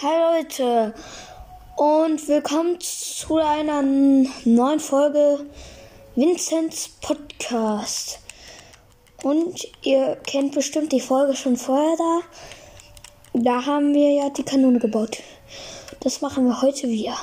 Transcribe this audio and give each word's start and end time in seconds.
Hi 0.00 0.40
Leute 0.40 0.94
und 1.76 2.26
willkommen 2.26 2.80
zu 2.80 3.36
einer 3.36 3.82
neuen 3.82 4.80
Folge 4.80 5.46
Vinzenz 6.16 6.88
Podcast. 7.00 8.18
Und 9.22 9.68
ihr 9.82 10.16
kennt 10.26 10.54
bestimmt 10.54 10.90
die 10.92 11.00
Folge 11.00 11.36
schon 11.36 11.56
vorher 11.56 11.96
da. 11.96 12.20
Da 13.34 13.66
haben 13.66 13.94
wir 13.94 14.10
ja 14.12 14.30
die 14.30 14.42
Kanone 14.42 14.80
gebaut. 14.80 15.18
Das 16.00 16.20
machen 16.20 16.46
wir 16.46 16.62
heute 16.62 16.88
wieder. 16.88 17.16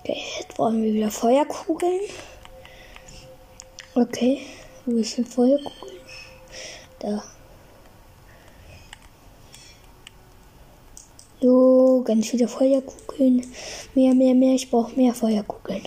Okay, 0.00 0.22
jetzt 0.38 0.54
brauchen 0.54 0.82
wir 0.82 0.92
wieder 0.92 1.10
Feuerkugeln. 1.10 2.00
Okay, 3.94 4.42
wo 4.86 5.02
sind 5.02 5.26
Feuerkugeln? 5.26 6.00
Da. 7.00 7.24
So, 11.40 12.02
ganz 12.04 12.26
viele 12.28 12.48
Feuerkugeln. 12.48 13.46
Mehr, 13.94 14.12
mehr, 14.12 14.34
mehr. 14.34 14.54
Ich 14.54 14.70
brauche 14.70 14.96
mehr 14.96 15.14
Feuerkugeln. 15.14 15.84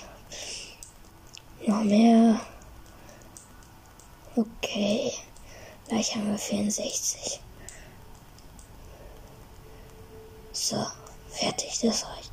Noch 1.67 1.83
mehr. 1.83 2.39
Okay. 4.35 5.11
Gleich 5.89 6.15
haben 6.15 6.31
wir 6.31 6.37
64. 6.37 7.41
So, 10.53 10.77
fertig. 11.29 11.79
Das 11.81 12.05
reicht. 12.05 12.31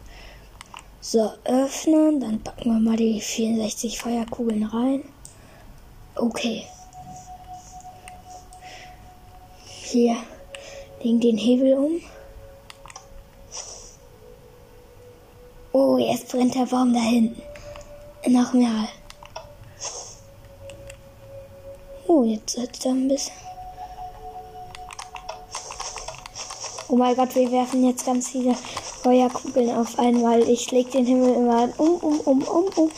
So, 1.00 1.32
öffnen. 1.44 2.20
Dann 2.20 2.40
packen 2.40 2.70
wir 2.72 2.78
mal 2.78 2.96
die 2.96 3.20
64 3.20 3.98
Feuerkugeln 3.98 4.62
rein. 4.62 5.02
Okay. 6.14 6.66
Hier. 9.82 10.16
Legen 11.02 11.20
den 11.20 11.36
Hebel 11.36 11.74
um. 11.74 12.00
Oh, 15.72 15.98
jetzt 15.98 16.28
brennt 16.28 16.54
der 16.54 16.66
Baum 16.66 16.94
da 16.94 17.00
hinten. 17.00 17.42
Noch 18.26 18.52
mehr. 18.52 18.88
Oh, 22.06 22.24
jetzt 22.24 22.56
sitzt 22.56 22.86
er 22.86 22.92
ein 22.92 23.08
bisschen. 23.08 23.34
Oh 26.88 26.96
mein 26.96 27.14
Gott, 27.14 27.34
wir 27.34 27.52
werfen 27.52 27.86
jetzt 27.86 28.06
ganz 28.06 28.30
viele 28.30 28.54
Feuerkugeln 28.54 29.76
auf 29.76 29.98
einmal. 29.98 30.40
Ich 30.48 30.70
leg 30.70 30.90
den 30.90 31.04
Himmel 31.04 31.34
immer 31.34 31.68
um, 31.76 31.96
um, 31.96 32.20
um, 32.20 32.42
um, 32.42 32.68
um. 32.76 32.90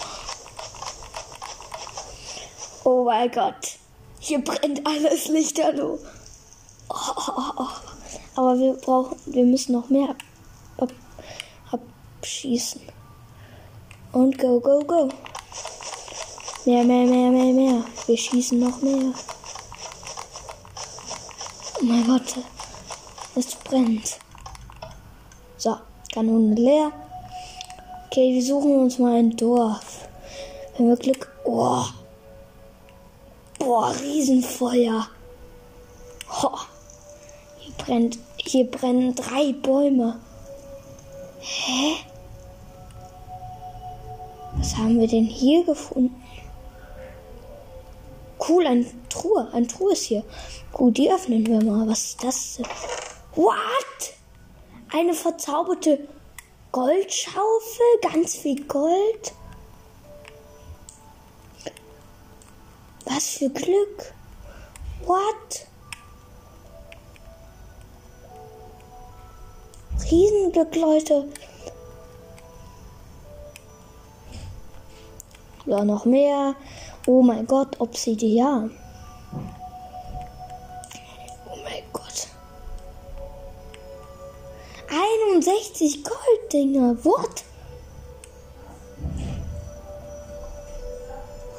Oh 2.84 3.04
mein 3.04 3.30
Gott. 3.32 3.78
Hier 4.20 4.44
brennt 4.44 4.86
alles 4.86 5.26
lichterloh. 5.26 5.98
Oh, 6.88 6.94
oh, 7.16 7.42
oh. 7.56 7.68
Aber 8.36 8.58
wir 8.58 8.74
brauchen, 8.74 9.16
wir 9.26 9.44
müssen 9.44 9.72
noch 9.72 9.90
mehr 9.90 10.14
abschießen. 12.20 12.82
Und 14.12 14.38
go, 14.38 14.60
go, 14.60 14.80
go. 14.80 15.08
Mehr, 16.66 16.84
mehr, 16.84 17.06
mehr, 17.06 17.30
mehr, 17.30 17.52
mehr. 17.52 17.84
Wir 18.06 18.18
schießen 18.18 18.58
noch 18.58 18.82
mehr. 18.82 19.12
Oh 21.80 21.84
mein 21.84 22.06
Gott. 22.06 22.34
Es 23.36 23.54
brennt. 23.54 24.18
So, 25.56 25.76
Kanone 26.12 26.54
leer. 26.54 26.92
Okay, 28.06 28.34
wir 28.34 28.44
suchen 28.44 28.80
uns 28.80 28.98
mal 28.98 29.18
ein 29.18 29.34
Dorf. 29.36 30.08
Wenn 30.76 30.88
wir 30.88 30.96
Glück. 30.96 31.30
Oh. 31.44 31.84
Boah, 33.58 33.94
Riesenfeuer. 33.98 35.08
Oh. 36.42 36.58
Hier 37.58 37.72
brennt. 37.78 38.18
Hier 38.36 38.70
brennen 38.70 39.14
drei 39.14 39.52
Bäume. 39.52 40.20
Hä? 41.40 42.09
Was 44.60 44.76
haben 44.76 45.00
wir 45.00 45.08
denn 45.08 45.24
hier 45.24 45.64
gefunden? 45.64 46.14
Cool, 48.46 48.66
ein 48.66 48.86
Truhe. 49.08 49.48
Ein 49.54 49.66
Truhe 49.66 49.94
ist 49.94 50.04
hier. 50.04 50.22
Gut, 50.70 50.98
die 50.98 51.10
öffnen 51.10 51.46
wir 51.46 51.64
mal. 51.64 51.88
Was 51.88 52.10
ist 52.10 52.22
das? 52.22 52.60
What? 53.34 53.54
Eine 54.92 55.14
verzauberte 55.14 56.06
Goldschaufel? 56.72 57.86
Ganz 58.02 58.36
viel 58.36 58.62
Gold? 58.66 59.32
Was 63.06 63.30
für 63.30 63.48
Glück. 63.48 64.12
What? 65.06 65.66
Riesenglück, 70.10 70.76
Leute. 70.76 71.28
Ja, 75.66 75.84
noch 75.84 76.04
mehr. 76.04 76.54
Oh 77.06 77.22
mein 77.22 77.46
Gott, 77.46 77.80
Obsidian. 77.80 78.70
Oh 81.46 81.56
mein 81.62 81.82
Gott. 81.92 82.28
61 84.88 86.02
Golddinger. 86.02 86.96
What? 87.04 87.44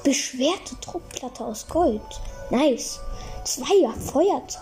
Beschwerte 0.04 0.76
Druckplatte 0.82 1.46
aus 1.46 1.68
Gold. 1.68 2.02
Nice. 2.50 3.00
Zweier 3.46 3.94
Feuerzeug. 3.94 4.62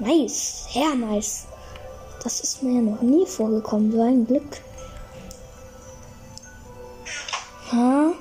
Nice. 0.00 0.66
Sehr 0.72 0.94
nice. 0.94 1.46
Das 2.22 2.40
ist 2.40 2.62
mir 2.62 2.76
ja 2.76 2.82
noch 2.82 3.00
nie 3.02 3.26
vorgekommen. 3.26 3.90
So 3.90 4.02
ein 4.02 4.26
Glück. 4.26 4.60
Ha? 7.74 8.12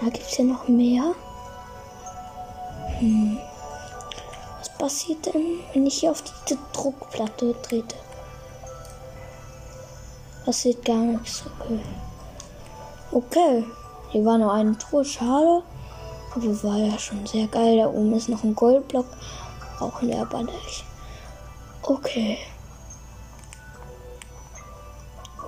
Da 0.00 0.08
gibt 0.08 0.26
es 0.26 0.36
ja 0.36 0.44
noch 0.44 0.66
mehr. 0.66 1.14
Hm. 2.98 3.38
Was 4.58 4.68
passiert 4.70 5.26
denn, 5.26 5.60
wenn 5.72 5.86
ich 5.86 6.00
hier 6.00 6.10
auf 6.10 6.22
diese 6.22 6.58
Druckplatte 6.72 7.54
trete? 7.62 7.94
Passiert 10.44 10.84
gar 10.84 10.96
nichts. 10.96 11.44
Okay. 11.60 11.80
Okay. 13.12 13.64
Hier 14.10 14.24
war 14.24 14.38
noch 14.38 14.52
eine 14.52 14.76
Truhe. 14.76 15.04
Schade. 15.04 15.62
Aber 16.34 16.62
war 16.64 16.78
ja 16.78 16.98
schon 16.98 17.24
sehr 17.26 17.46
geil. 17.46 17.78
Da 17.78 17.86
oben 17.86 18.12
ist 18.14 18.28
noch 18.28 18.42
ein 18.42 18.56
Goldblock. 18.56 19.06
Brauchen 19.78 20.08
wir 20.08 20.20
aber 20.20 20.42
nicht. 20.42 20.84
Okay. 21.82 22.38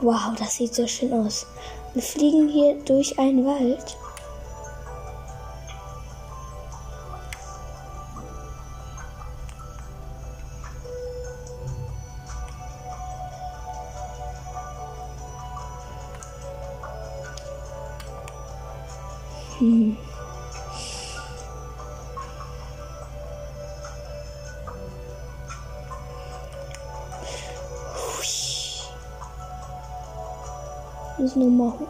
Wow, 0.01 0.35
das 0.39 0.55
sieht 0.55 0.75
so 0.75 0.87
schön 0.87 1.13
aus. 1.13 1.47
Wir 1.95 2.03
fliegen 2.03 2.49
hier 2.49 2.75
durch 2.85 3.21
einen 3.21 3.47
Wald. 3.47 3.97
Wir 31.35 31.47
machen. 31.47 31.87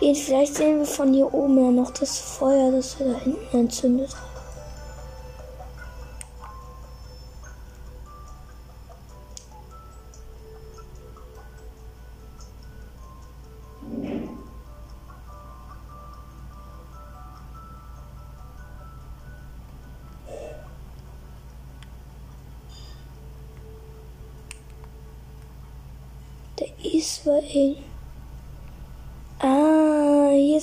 Geht, 0.00 0.16
vielleicht 0.18 0.56
sehen 0.56 0.78
wir 0.78 0.86
von 0.86 1.12
hier 1.12 1.32
oben 1.32 1.64
ja 1.64 1.70
noch 1.70 1.90
das 1.92 2.18
Feuer, 2.18 2.72
das 2.72 2.98
wir 2.98 3.12
da 3.12 3.18
hinten 3.18 3.56
entzündet 3.56 4.10
haben. 4.14 4.33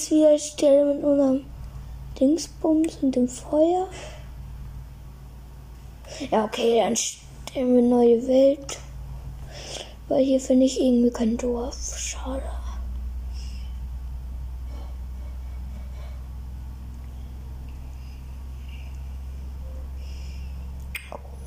Ist 0.01 0.11
wieder 0.11 0.39
Stelle 0.39 0.95
mit 0.95 1.03
unserem 1.03 1.45
Dingsbums 2.19 2.97
und 3.01 3.15
dem 3.15 3.27
Feuer. 3.27 3.87
Ja, 6.31 6.45
okay, 6.45 6.79
dann 6.79 6.95
stellen 6.95 7.75
wir 7.75 7.81
neue 7.83 8.27
Welt. 8.27 8.79
Weil 10.07 10.23
hier 10.23 10.39
finde 10.39 10.65
ich 10.65 10.81
irgendwie 10.81 11.11
kein 11.11 11.37
Dorf. 11.37 11.97
Schade. 11.97 12.41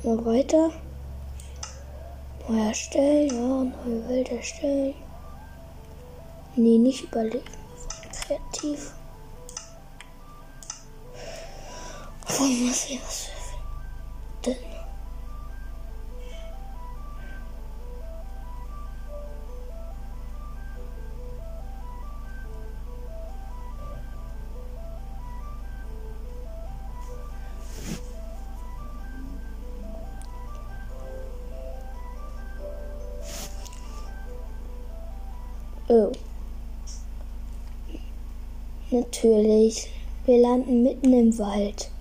Wir 0.01 0.25
weiter. 0.25 0.71
Neu 2.47 2.67
erstellen, 2.67 3.27
ja, 3.29 3.85
neue 3.85 4.07
Welt 4.07 4.31
erstellen. 4.31 4.93
Nee, 6.55 6.77
nicht 6.77 7.03
überlegen. 7.03 7.64
Kreativ. 8.27 8.91
Wo 12.27 12.43
muss 12.43 12.85
ich 12.89 12.99
was 13.03 13.29
denn? 14.43 14.55
Oh. 35.87 36.11
Natürlich. 38.95 39.89
Wir 40.25 40.41
landen 40.41 40.81
mitten 40.83 41.11
im 41.11 41.37
Wald. 41.37 41.91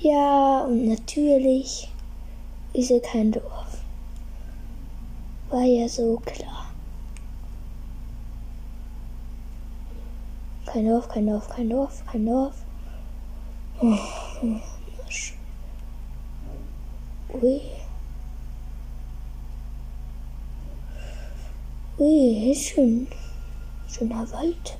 Ja, 0.00 0.62
und 0.62 0.88
natürlich 0.88 1.88
ist 2.72 2.88
hier 2.88 3.00
kein 3.00 3.30
Dorf. 3.30 3.78
War 5.50 5.62
ja 5.62 5.88
so 5.88 6.20
klar. 6.26 6.66
Kein 10.66 10.88
Dorf, 10.88 11.08
kein 11.08 11.28
Dorf, 11.28 11.48
kein 11.48 11.70
Dorf, 11.70 12.02
kein 12.10 12.26
Dorf. 12.26 12.56
Oh, 13.80 13.96
oh, 14.42 14.60
Ui. 17.40 17.77
Ui, 22.00 22.52
ist 22.52 22.68
schön. 22.68 23.08
Schöner 23.88 24.30
Wald. 24.30 24.78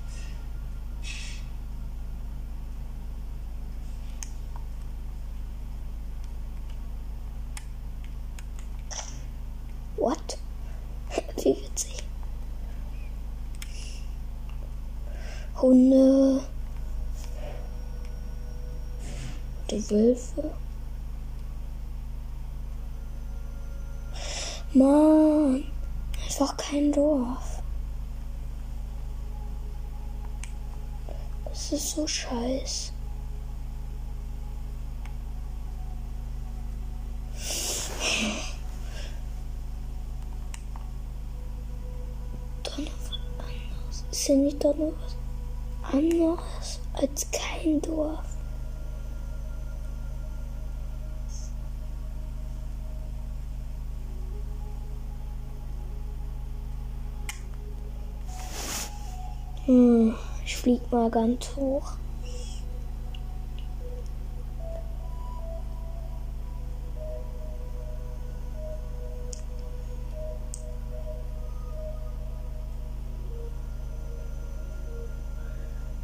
What? 9.97 10.39
Wie 11.39 11.57
witzig. 11.57 12.05
Hunde. 15.61 16.41
Die 19.69 19.91
Wölfe. 19.91 20.55
Mann, 24.73 25.65
einfach 26.41 26.57
kein 26.57 26.93
Dorf. 26.93 27.63
Das 31.45 31.73
ist 31.73 31.91
so 31.91 32.07
scheiß. 32.07 32.93
Doch 42.63 42.79
noch 42.79 42.87
was 42.87 43.11
anderes. 43.11 44.05
Ist 44.13 44.29
ja 44.29 44.35
nicht 44.37 44.65
doch 44.65 44.77
noch 44.77 44.93
was 44.93 45.93
anderes 45.93 46.81
als 46.95 47.27
kein 47.33 47.81
Dorf. 47.83 48.28
Flieg 60.59 60.81
mal 60.91 61.09
ganz 61.11 61.55
hoch. 61.57 61.93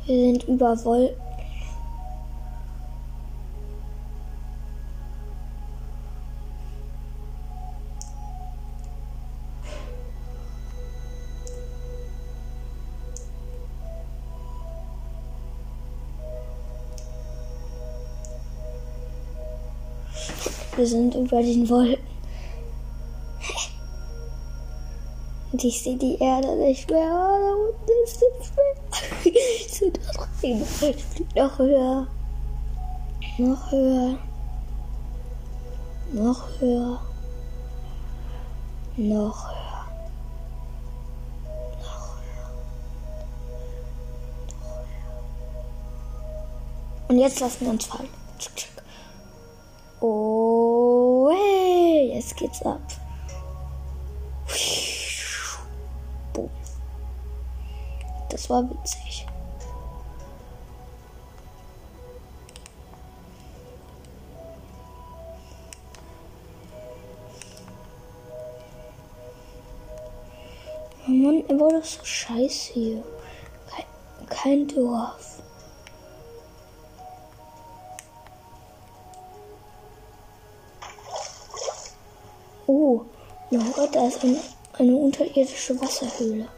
Wir 0.06 0.16
sind 0.16 0.44
über 0.44 0.84
Wolken. 0.84 1.23
Wir 20.84 20.90
sind 20.90 21.14
über 21.14 21.40
den 21.40 21.66
Wolken. 21.70 22.04
Und 25.50 25.64
ich 25.64 25.82
sehe 25.82 25.96
die 25.96 26.18
Erde 26.18 26.56
nicht 26.56 26.90
mehr. 26.90 27.08
Oh, 27.10 27.38
da 27.40 27.54
unten 27.54 28.04
ist 28.04 28.20
nichts 28.20 28.52
mehr. 28.54 28.74
Ich 29.34 29.72
sehe 29.72 29.90
da 29.90 30.00
rein. 30.20 30.60
Ich 30.60 31.02
fliege 31.02 31.40
noch 31.40 31.58
höher. 31.58 32.06
Noch 33.38 33.72
höher. 33.72 34.18
Noch 36.12 36.60
höher. 36.60 37.00
Noch 38.98 39.40
höher. 39.40 39.46
Noch 39.48 39.48
höher. 39.48 39.86
Und 47.08 47.18
jetzt 47.20 47.40
lassen 47.40 47.64
wir 47.64 47.70
uns 47.70 47.86
fallen. 47.86 48.10
Jetzt 52.54 52.66
ab. 52.66 52.80
Boom. 56.32 56.50
Das 58.30 58.48
war 58.50 58.68
witzig. 58.70 59.26
Oh 71.06 71.10
Mann, 71.10 71.60
war 71.60 71.70
das 71.70 71.94
so 71.94 72.04
scheiße 72.04 72.72
hier. 72.72 73.04
Kein, 73.68 74.26
kein 74.28 74.68
Dorf. 74.68 75.23
Mein 83.58 83.72
Gott, 83.72 83.94
da 83.94 84.06
ist 84.06 84.22
eine, 84.24 84.38
eine 84.78 84.96
unterirdische 84.96 85.80
Wasserhöhle, 85.80 86.48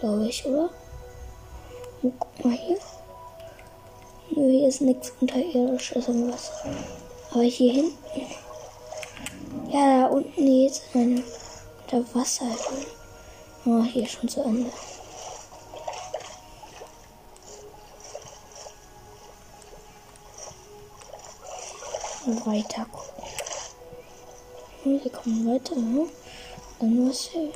glaube 0.00 0.28
ich, 0.28 0.44
oder? 0.46 0.70
Oh, 2.02 2.12
guck 2.18 2.44
mal 2.44 2.56
hier. 2.56 2.78
Nö, 4.30 4.50
hier 4.50 4.68
ist 4.68 4.80
nichts 4.80 5.12
unterirdisches 5.20 6.08
im 6.08 6.32
Wasser. 6.32 6.52
Aber 7.30 7.42
hier 7.42 7.72
hinten. 7.72 7.96
Ja, 9.70 10.02
da 10.02 10.06
unten 10.06 10.62
jetzt 10.62 10.82
eine 10.94 11.22
Unterwasserhöhle. 11.84 12.86
Oh, 13.64 13.82
hier 13.82 14.06
schon 14.06 14.28
zu 14.28 14.40
Ende. 14.42 14.70
Weiter 22.44 22.86
gucken. 22.86 23.12
Wir 24.84 25.12
kommen 25.12 25.46
weiter. 25.46 25.76
Ne? 25.76 26.08
Dann 26.82 27.08
was 27.08 27.20
hier. 27.28 27.52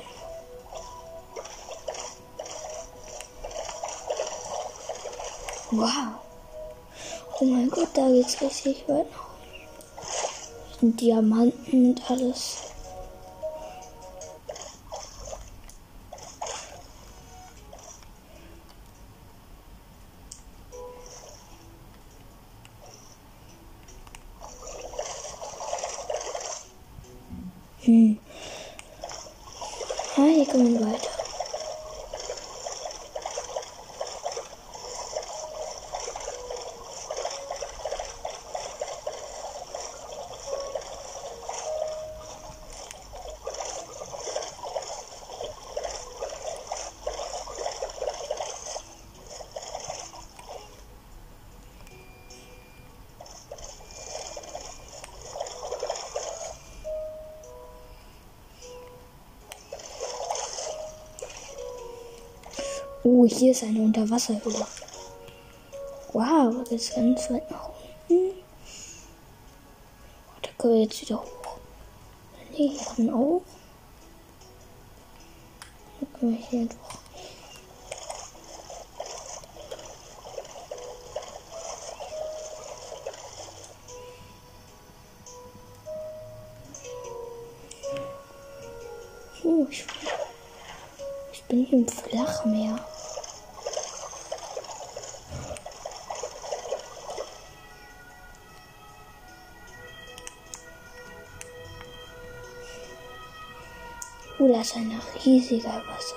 Wow. 5.69 6.21
Oh 7.41 7.43
mein 7.43 7.69
Gott, 7.69 7.89
da 7.93 8.07
geht's 8.07 8.39
richtig 8.39 8.87
weit 8.87 9.05
nach. 9.11 9.27
Diamanten 10.79 11.89
und 11.89 12.09
alles. 12.09 12.55
Hm. 27.81 28.19
Ah, 30.49 30.53
hier 30.53 30.96
hier 63.27 63.51
ist 63.51 63.63
eine 63.63 63.81
Unterwasserhöhle. 63.81 64.65
Wow, 66.13 66.63
das 66.63 66.71
ist 66.71 66.95
ganz 66.95 67.29
weit 67.29 67.49
nach 67.51 67.69
unten. 68.09 68.35
Da 70.41 70.49
können 70.57 70.73
wir 70.73 70.83
jetzt 70.83 71.01
wieder 71.01 71.21
hoch. 71.21 71.57
Nee, 72.51 72.69
hier 72.69 72.85
kommen 72.85 73.09
auch. 73.09 73.41
Dann 75.99 76.13
können 76.13 76.37
wir 76.37 76.45
hier 76.45 76.61
einfach. 76.61 77.06
Das 104.39 104.67
ist 104.67 104.75
ein 104.75 105.01
riesiger 105.25 105.81
Wasser. 105.87 106.15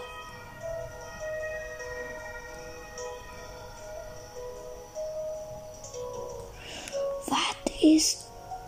Was 7.27 7.83
ist 7.83 8.27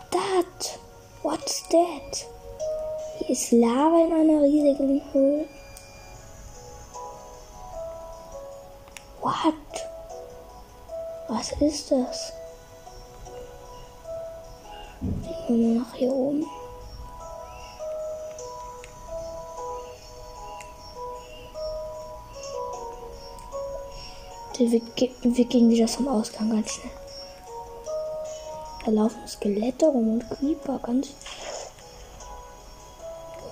das? 0.09 0.79
What's 1.21 1.69
that? 1.69 2.25
Hier 3.19 3.29
ist 3.29 3.51
Lava 3.51 4.03
in 4.03 4.11
einer 4.11 4.41
riesigen 4.41 5.01
Höhle. 5.13 5.45
What? 9.21 9.53
Was 11.27 11.51
ist 11.61 11.91
das? 11.91 12.33
Gehen 15.47 15.75
wir 15.75 15.79
nach 15.81 15.93
hier 15.93 16.11
oben. 16.11 16.43
Wir, 24.71 24.81
wir 25.23 25.45
gehen 25.45 25.69
wieder 25.69 25.87
zum 25.87 26.07
Ausgang 26.07 26.49
ganz 26.49 26.71
schnell. 26.71 26.91
Da 28.85 28.91
laufen 28.91 29.27
Skelette 29.27 29.85
rum 29.87 30.13
und 30.13 30.29
Creeper 30.29 30.79
ganz. 30.79 31.09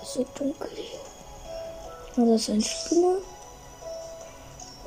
So 0.05 0.25
dunkel 0.37 0.69
hier. 0.73 0.99
Oh, 2.17 2.31
das 2.31 2.41
ist 2.41 2.49
ein 2.49 2.61
Spinner. 2.61 3.17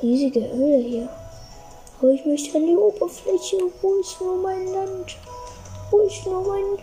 Riesige 0.02 0.40
Höhle 0.50 0.78
hier. 0.78 1.08
Aber 1.98 2.10
ich 2.10 2.24
möchte 2.24 2.56
an 2.56 2.66
die 2.66 2.76
Oberfläche. 2.76 3.58
Wo 3.82 3.94
ist 3.96 4.20
nur 4.20 4.36
mein 4.36 4.66
Land? 4.72 5.16
Wo 5.90 6.00
ist 6.00 6.24
nur 6.24 6.42
mein. 6.42 6.78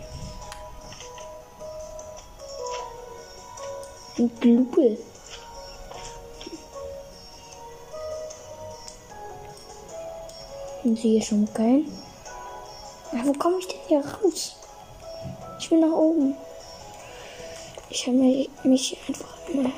Ein 4.18 4.30
Glubel. 4.40 4.98
Und 10.92 10.98
sie 10.98 11.12
hier 11.12 11.22
schon 11.22 11.48
kein. 11.54 11.86
Ja, 13.12 13.24
wo 13.24 13.32
komme 13.32 13.56
ich 13.60 13.66
denn 13.66 13.78
hier 13.88 14.04
raus? 14.04 14.56
Ich 15.58 15.70
will 15.70 15.80
nach 15.80 15.96
oben. 15.96 16.34
Ich 17.88 18.06
habe 18.06 18.46
mich 18.64 18.98
einfach 19.08 19.34
immer. 19.48 19.70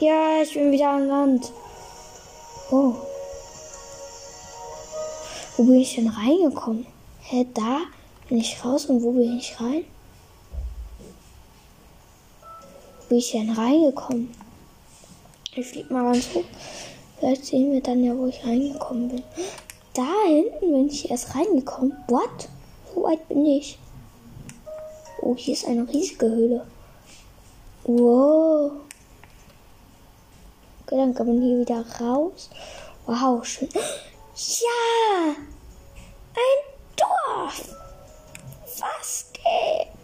Ja, 0.00 0.42
ich 0.42 0.52
bin 0.52 0.72
wieder 0.72 0.90
an 0.90 1.06
Land. 1.06 1.52
Oh. 2.72 2.94
Wo 5.56 5.62
bin 5.62 5.76
ich 5.76 5.94
denn 5.94 6.08
reingekommen? 6.08 6.84
Hä, 7.20 7.46
da 7.54 7.82
bin 8.28 8.38
ich 8.38 8.64
raus 8.64 8.86
und 8.86 9.04
wo 9.04 9.12
bin 9.12 9.38
ich 9.38 9.54
rein? 9.60 9.84
Bin 13.08 13.18
ich 13.18 13.32
denn 13.32 13.50
reingekommen? 13.50 14.34
Ich 15.54 15.66
flieg 15.66 15.90
mal 15.90 16.12
ganz 16.12 16.34
hoch. 16.34 16.44
Vielleicht 17.18 17.46
sehen 17.46 17.72
wir 17.72 17.80
dann 17.80 18.04
ja, 18.04 18.16
wo 18.16 18.26
ich 18.26 18.44
reingekommen 18.44 19.08
bin. 19.08 19.22
Da 19.94 20.06
hinten 20.26 20.72
bin 20.72 20.88
ich 20.88 21.10
erst 21.10 21.34
reingekommen. 21.34 21.96
What? 22.08 22.48
So 22.94 23.04
weit 23.04 23.26
bin 23.28 23.46
ich. 23.46 23.78
Oh, 25.22 25.34
hier 25.36 25.54
ist 25.54 25.66
eine 25.66 25.88
riesige 25.88 26.26
Höhle. 26.26 26.66
Wow. 27.84 28.72
Okay, 30.82 30.96
dann 30.96 31.14
kann 31.14 31.26
man 31.26 31.40
hier 31.40 31.60
wieder 31.60 31.84
raus. 32.00 32.50
Wow, 33.06 33.44
schön. 33.44 33.68
Ja! 33.74 35.34
Ein 36.34 36.60
Dorf! 36.96 37.74
Was 38.78 39.32
geht? 39.32 39.95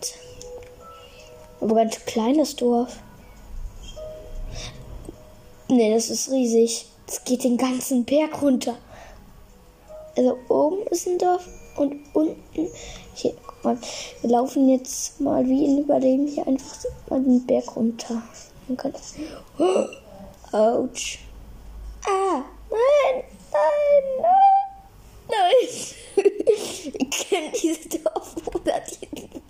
Aber 1.63 1.77
ganz 1.77 2.05
kleines 2.07 2.57
Dorf. 2.57 2.99
Nee, 5.69 5.95
das 5.95 6.11
ist 6.11 6.29
riesig. 6.33 6.87
Es 7.07 7.23
geht 7.23 7.45
den 7.45 7.57
ganzen 7.57 8.05
Berg 8.05 8.43
runter. 8.43 8.77
Also 10.17 10.39
oben 10.49 10.85
ist 10.89 11.07
ein 11.07 11.19
Dorf 11.19 11.47
und 11.77 11.95
unten. 12.15 12.69
Hier, 13.15 13.35
guck 13.47 13.65
mal. 13.65 13.79
Wir 14.23 14.31
laufen 14.31 14.69
jetzt 14.71 15.21
mal 15.21 15.47
wie 15.47 15.65
in 15.65 15.79
Überleben 15.79 16.27
hier 16.27 16.47
einfach 16.49 16.77
mal 17.09 17.23
den 17.23 17.47
Berg 17.47 17.77
runter. 17.77 18.21
Man 18.67 18.77
kann. 18.77 18.93
Oh, 19.59 20.57
ouch. 20.57 21.19
Ah, 22.05 22.43
nein, 22.71 23.25
nein, 23.53 24.03
nein. 24.21 25.29
Nein. 25.29 25.69
Ich 26.99 27.29
kenne 27.29 27.53
diese 27.53 27.89
Dorfbewohner, 27.89 28.81
die 28.81 29.43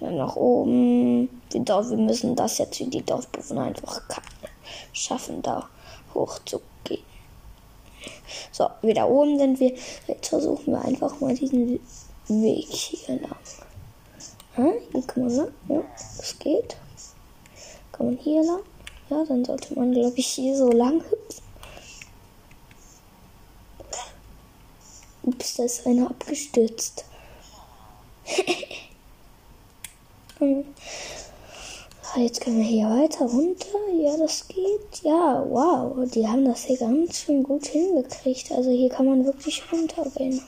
nach 0.00 0.36
oben. 0.36 1.28
Dorf, 1.52 1.90
wir 1.90 1.96
müssen 1.96 2.34
das 2.36 2.58
jetzt 2.58 2.80
wie 2.80 2.86
die 2.86 3.02
Dorfbewohner 3.02 3.64
einfach 3.64 4.00
schaffen, 4.92 5.42
da 5.42 5.68
hochzugehen. 6.14 7.04
So, 8.52 8.68
wieder 8.82 9.08
oben 9.08 9.38
sind 9.38 9.60
wir. 9.60 9.74
Jetzt 10.06 10.28
versuchen 10.28 10.72
wir 10.72 10.82
einfach 10.82 11.20
mal 11.20 11.34
diesen 11.34 11.80
Weg 12.28 12.66
hier 12.72 13.20
lang. 13.20 13.36
Hm? 14.54 14.72
Hier 14.92 15.02
kann 15.02 15.24
man 15.24 15.36
lang. 15.36 15.52
Ja, 15.68 15.82
das 16.16 16.38
geht. 16.38 16.76
Kann 17.92 18.06
man 18.06 18.16
hier 18.18 18.42
lang? 18.42 18.60
Ja, 19.10 19.24
dann 19.24 19.44
sollte 19.44 19.74
man, 19.74 19.92
glaube 19.92 20.16
ich, 20.16 20.26
hier 20.26 20.56
so 20.56 20.70
lang 20.70 21.02
hüpfen. 21.02 21.44
Ups, 25.22 25.54
da 25.54 25.64
ist 25.64 25.86
einer 25.86 26.08
abgestürzt. 26.08 27.04
Jetzt 32.16 32.40
können 32.40 32.58
wir 32.58 32.64
hier 32.64 32.88
weiter 32.88 33.24
runter. 33.26 33.78
Ja, 33.94 34.16
das 34.16 34.48
geht. 34.48 35.02
Ja, 35.02 35.44
wow. 35.48 35.96
Die 36.10 36.26
haben 36.26 36.44
das 36.44 36.64
hier 36.64 36.78
ganz 36.78 37.20
schön 37.20 37.42
gut 37.42 37.66
hingekriegt. 37.66 38.50
Also 38.52 38.70
hier 38.70 38.88
kann 38.88 39.06
man 39.06 39.24
wirklich 39.24 39.62
runtergehen. 39.70 40.42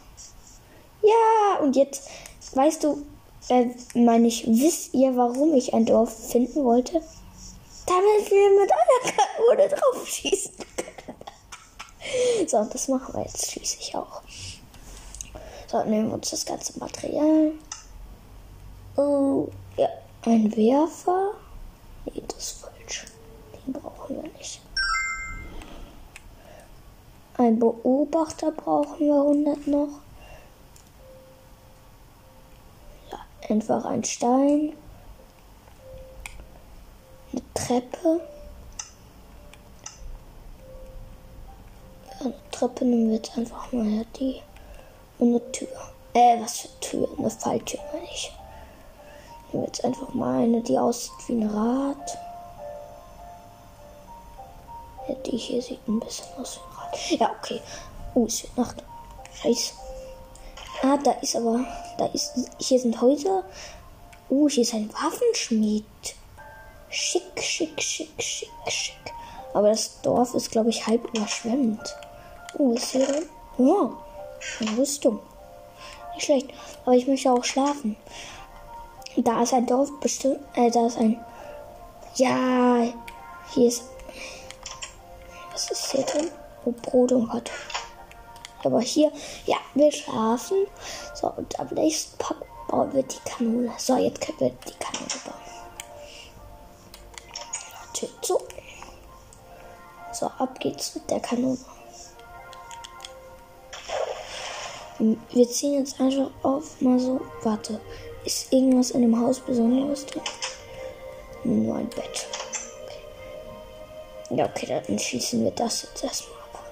Ja, 1.02 1.60
und 1.60 1.76
jetzt, 1.76 2.08
weißt 2.54 2.82
du, 2.84 3.02
äh, 3.48 3.66
meine 3.94 4.28
ich, 4.28 4.46
wisst 4.46 4.94
ihr, 4.94 5.16
warum 5.16 5.54
ich 5.54 5.74
ein 5.74 5.86
Dorf 5.86 6.30
finden 6.30 6.64
wollte? 6.64 7.00
Damit 7.86 8.30
wir 8.30 8.60
mit 8.60 8.72
einer 8.72 9.12
Kanone 9.12 9.68
drauf 9.68 10.06
schießen 10.06 10.54
können. 10.76 12.48
so, 12.48 12.64
das 12.64 12.88
machen 12.88 13.14
wir 13.14 13.22
jetzt 13.22 13.50
schließlich 13.50 13.94
auch. 13.94 14.22
So, 15.70 15.82
nehmen 15.84 16.08
wir 16.08 16.14
uns 16.14 16.30
das 16.30 16.44
ganze 16.44 16.78
Material. 16.78 17.52
Oh, 18.96 19.48
ja, 19.76 19.88
ein 20.24 20.54
Werfer. 20.56 21.32
Nee, 22.04 22.22
das 22.28 22.38
ist 22.38 22.60
falsch. 22.60 23.06
Den 23.66 23.72
brauchen 23.72 24.16
wir 24.16 24.30
nicht. 24.32 24.60
Ein 27.38 27.58
Beobachter 27.58 28.52
brauchen 28.52 28.98
wir 29.00 29.14
100 29.14 29.66
noch. 29.66 29.88
Ja, 33.10 33.18
einfach 33.48 33.84
ein 33.84 34.04
Stein. 34.04 34.74
Eine 37.32 37.42
Treppe. 37.54 38.20
Eine 42.20 42.34
Treppe 42.50 42.84
nehmen 42.84 43.08
wir 43.08 43.16
jetzt 43.16 43.36
einfach 43.36 43.72
mal 43.72 44.04
die. 44.18 44.42
Und 45.18 45.28
eine 45.30 45.52
Tür. 45.52 45.68
Äh, 46.14 46.40
was 46.40 46.60
für 46.60 46.80
Tür? 46.80 47.08
Eine 47.18 47.30
Falltür, 47.30 47.80
meine 47.92 48.04
ich. 48.04 48.32
Nehmen 49.52 49.66
jetzt 49.66 49.84
einfach 49.84 50.14
mal 50.14 50.42
eine, 50.42 50.60
die 50.62 50.78
aussieht 50.78 51.12
wie 51.26 51.32
ein 51.34 51.48
Rad. 51.48 52.18
Ja, 55.08 55.14
die 55.26 55.36
hier 55.36 55.60
sieht 55.60 55.86
ein 55.86 56.00
bisschen 56.00 56.26
aus 56.38 56.60
wie 57.08 57.14
ein 57.14 57.20
Ja, 57.20 57.30
okay. 57.38 57.60
Oh, 58.14 58.26
es 58.26 58.42
wird 58.42 58.56
Nacht. 58.56 58.82
Scheiße. 59.34 59.72
Ah, 60.82 60.96
da 60.96 61.12
ist 61.12 61.36
aber. 61.36 61.64
Da 61.98 62.06
ist. 62.06 62.32
Hier 62.58 62.78
sind 62.78 63.00
Häuser. 63.00 63.44
Oh, 64.28 64.48
hier 64.48 64.62
ist 64.62 64.74
ein 64.74 64.92
Waffenschmied. 64.92 65.84
Schick, 66.88 67.40
schick, 67.40 67.80
schick, 67.80 68.10
schick, 68.18 68.50
schick. 68.68 69.12
Aber 69.54 69.68
das 69.68 70.00
Dorf 70.02 70.34
ist, 70.34 70.50
glaube 70.50 70.70
ich, 70.70 70.86
halb 70.86 71.06
überschwemmt. 71.14 71.96
Oh, 72.58 72.72
ist 72.72 72.90
hier 72.90 73.06
drin? 73.06 73.28
Oh, 73.58 73.90
eine 74.60 74.78
Rüstung. 74.78 75.20
Nicht 76.14 76.26
schlecht. 76.26 76.48
Aber 76.84 76.94
ich 76.94 77.06
möchte 77.06 77.32
auch 77.32 77.44
schlafen. 77.44 77.96
Da 79.16 79.42
ist 79.42 79.52
ein 79.52 79.66
Dorf 79.66 79.90
bestimmt. 80.00 80.40
Äh, 80.54 80.70
da 80.70 80.86
ist 80.86 80.98
ein. 80.98 81.22
Ja, 82.16 82.86
hier 83.52 83.68
ist. 83.68 83.84
Was 85.52 85.70
ist 85.70 85.92
hier 85.92 86.04
drin? 86.04 86.28
Oh, 86.64 86.72
Brot 86.72 87.12
und 87.12 87.28
Kartoffeln. 87.28 87.72
Aber 88.64 88.80
hier, 88.80 89.10
ja, 89.46 89.56
wir 89.74 89.90
schlafen. 89.90 90.66
So, 91.14 91.32
und 91.36 91.58
am 91.58 91.68
nächsten 91.68 92.16
Pack 92.18 92.36
bauen 92.68 92.92
wir 92.92 93.02
die 93.02 93.18
Kanone. 93.24 93.72
So, 93.76 93.96
jetzt 93.96 94.20
können 94.20 94.40
wir 94.40 94.50
die 94.50 94.78
Kanone 94.78 95.08
bauen. 95.24 95.34
Tür 97.92 98.08
zu. 98.22 98.38
So, 100.12 100.26
ab 100.26 100.58
geht's 100.60 100.94
mit 100.94 101.10
der 101.10 101.20
Kanone. 101.20 101.58
Wir 105.30 105.50
ziehen 105.50 105.80
jetzt 105.80 106.00
einfach 106.00 106.30
auf, 106.44 106.80
mal 106.80 106.98
so. 106.98 107.20
Warte, 107.42 107.80
ist 108.24 108.52
irgendwas 108.52 108.90
in 108.92 109.02
dem 109.02 109.18
Haus 109.20 109.40
Besonderes 109.40 110.06
drin? 110.06 110.22
Nur 111.44 111.76
ein 111.76 111.88
Bett. 111.88 112.26
Okay. 112.84 114.36
Ja, 114.36 114.46
okay, 114.46 114.82
dann 114.86 114.98
schießen 114.98 115.42
wir 115.42 115.50
das 115.50 115.82
jetzt 115.82 116.04
erstmal 116.04 116.38
ab. 116.38 116.64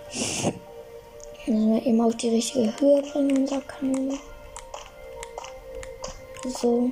Müssen 1.46 1.74
wir 1.74 1.86
eben 1.86 2.00
auf 2.00 2.16
die 2.16 2.28
richtige 2.28 2.72
Höhe 2.78 3.02
bringen, 3.02 3.38
unser 3.38 3.60
Kanone. 3.62 4.18
So. 6.44 6.90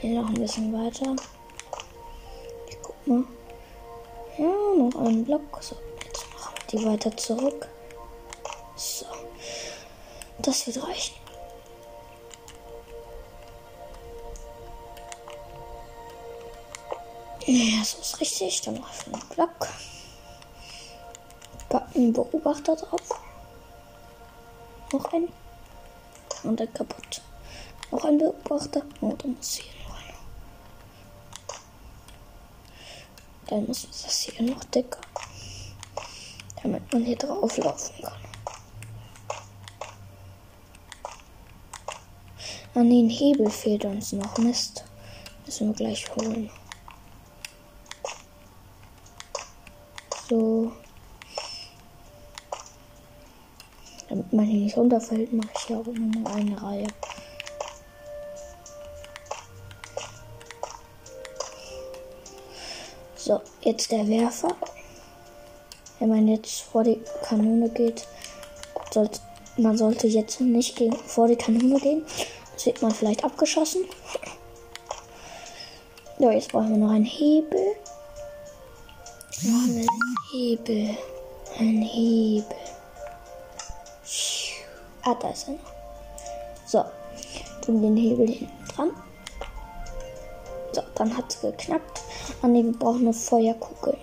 Hier 0.00 0.20
noch 0.20 0.28
ein 0.28 0.34
bisschen 0.34 0.72
weiter. 0.72 1.14
Ich 2.68 2.78
guck 2.80 3.06
mal. 3.06 3.24
Ja, 4.38 4.44
noch 4.44 4.94
einen 5.04 5.24
Block. 5.24 5.42
So, 5.60 5.76
jetzt 6.06 6.24
machen 6.32 6.54
wir 6.70 6.78
die 6.78 6.86
weiter 6.86 7.16
zurück. 7.16 7.68
So. 8.76 9.06
Das 10.38 10.66
wird 10.66 10.82
reichen. 10.82 11.19
Ja, 17.52 17.82
so 17.82 17.98
ist 17.98 18.20
richtig. 18.20 18.60
Dann 18.60 18.74
noch 18.74 19.06
einen 19.06 19.20
Block. 19.34 19.68
Packen 21.68 21.94
den 21.94 22.12
Beobachter 22.12 22.76
drauf. 22.76 23.20
Noch 24.92 25.12
ein. 25.12 25.28
Und 26.44 26.60
dann 26.60 26.72
kaputt. 26.72 27.22
Noch 27.90 28.04
ein 28.04 28.18
Beobachter. 28.18 28.82
Oh, 29.00 29.14
da 29.18 29.26
muss 29.26 29.54
hier 29.54 29.72
noch 29.82 29.96
einer. 29.96 30.18
Dann 33.48 33.66
muss 33.66 33.82
das 33.82 34.20
hier 34.20 34.42
noch 34.44 34.62
dicker. 34.62 35.00
Damit 36.62 36.92
man 36.92 37.04
hier 37.04 37.16
drauf 37.16 37.56
laufen 37.56 38.00
kann. 38.00 38.20
An 42.74 42.88
den 42.88 43.10
Hebel 43.10 43.50
fehlt 43.50 43.84
uns 43.86 44.12
noch 44.12 44.38
Mist. 44.38 44.84
Müssen 45.44 45.70
wir 45.70 45.74
gleich 45.74 46.08
holen. 46.14 46.48
So. 50.30 50.70
Damit 54.08 54.32
man 54.32 54.44
hier 54.44 54.60
nicht 54.60 54.76
runterfällt, 54.76 55.32
mache 55.32 55.48
ich 55.56 55.62
hier 55.66 55.78
auch 55.78 55.86
nur 55.86 56.30
eine 56.32 56.62
Reihe. 56.62 56.86
So, 63.16 63.40
jetzt 63.62 63.90
der 63.90 64.06
Werfer. 64.06 64.54
Wenn 65.98 66.10
man 66.10 66.28
jetzt 66.28 66.60
vor 66.60 66.84
die 66.84 67.02
Kanone 67.24 67.68
geht, 67.68 68.06
sollte, 68.92 69.18
man 69.56 69.76
sollte 69.76 70.06
jetzt 70.06 70.40
nicht 70.40 70.76
gegen, 70.76 70.94
vor 70.94 71.26
die 71.26 71.36
Kanone 71.36 71.80
gehen, 71.80 72.04
wird 72.64 72.82
man 72.82 72.92
vielleicht 72.92 73.24
abgeschossen. 73.24 73.84
Ja, 76.18 76.30
jetzt 76.30 76.52
brauchen 76.52 76.70
wir 76.70 76.76
noch 76.76 76.92
einen 76.92 77.04
Hebel. 77.04 77.74
Einen 79.42 79.86
Hebel. 80.30 80.98
Ein 81.58 81.80
Hebel. 81.80 82.56
Ah, 85.02 85.14
da 85.14 85.30
ist 85.30 85.48
er 85.48 85.54
noch. 85.54 85.60
So, 86.66 86.84
tun 87.62 87.80
den 87.80 87.96
Hebel 87.96 88.28
hinten 88.28 88.64
dran. 88.68 88.90
So, 90.72 90.82
dann 90.94 91.16
hat 91.16 91.32
es 91.32 91.40
geknackt. 91.40 92.02
Ne, 92.42 92.64
wir 92.64 92.72
brauchen 92.72 93.00
eine 93.00 93.14
Feuerkugel. 93.14 93.96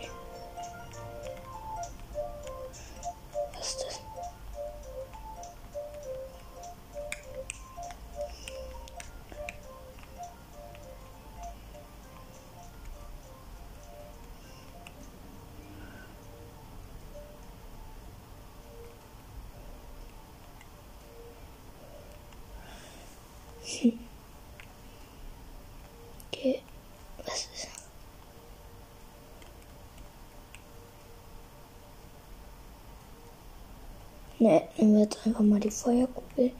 Die 35.67 35.71
Feuerkugel. 35.71 36.51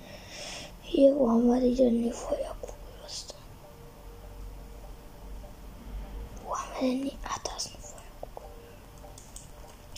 Hier, 0.82 1.16
wo 1.16 1.30
haben 1.30 1.48
wir 1.48 1.62
die 1.62 1.76
denn, 1.76 2.04
die 2.04 2.12
Feuerkugel? 2.12 2.76
Wo 6.46 6.56
haben 6.56 6.70
wir 6.80 6.90
denn 6.90 7.04
die? 7.04 7.14
Ach, 7.24 7.38
da 7.40 7.56
ist 7.56 7.68
eine 7.68 7.82
Feuerkugel. 7.82 8.50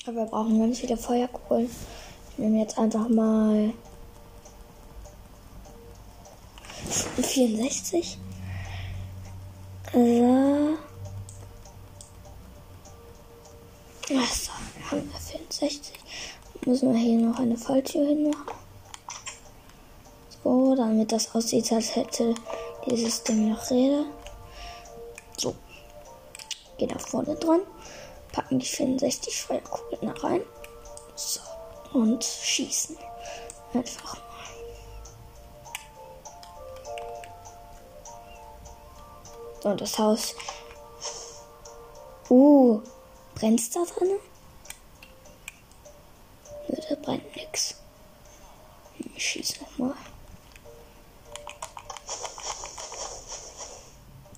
Aber 0.06 0.16
wir 0.16 0.26
brauchen 0.26 0.60
ganz 0.60 0.80
viele 0.80 0.98
Feuerkugeln. 0.98 1.70
Ich 2.32 2.38
nehme 2.38 2.60
jetzt 2.60 2.78
einfach 2.78 3.10
mal 3.10 3.74
64. 7.22 8.18
So. 9.92 10.78
Achso, 14.16 14.52
haben 14.90 15.12
wir 15.12 15.20
64. 15.20 15.94
Müssen 16.66 16.94
wir 16.94 17.00
hier 17.00 17.20
noch 17.20 17.40
eine 17.40 17.58
Falltür 17.58 18.06
hinmachen. 18.06 18.59
So, 20.80 20.86
damit 20.86 21.12
das 21.12 21.36
aussieht, 21.36 21.70
als 21.74 21.94
hätte 21.98 22.34
dieses 22.86 23.22
Ding 23.24 23.50
noch 23.50 23.70
Räder. 23.70 24.06
So. 25.38 25.54
Gehen 26.78 26.88
da 26.88 26.98
vorne 26.98 27.36
dran. 27.36 27.60
Packen 28.32 28.60
die 28.60 28.66
64 28.66 29.42
Feuerkugeln 29.42 30.14
da 30.14 30.14
rein. 30.22 30.42
So. 31.16 31.42
Und 31.92 32.24
schießen. 32.24 32.96
Einfach 33.74 34.22
Und 39.66 39.82
das 39.82 40.00
Haus. 40.00 40.34
Uh, 42.30 42.82
brennt's 43.36 43.70
da 43.72 43.84
drin? 43.84 44.18
Nö, 46.70 46.78
da 46.88 46.96
brennt 46.96 47.36
nix. 47.36 47.76
Ich 49.14 49.26
schieß 49.26 49.60
nochmal. 49.60 49.96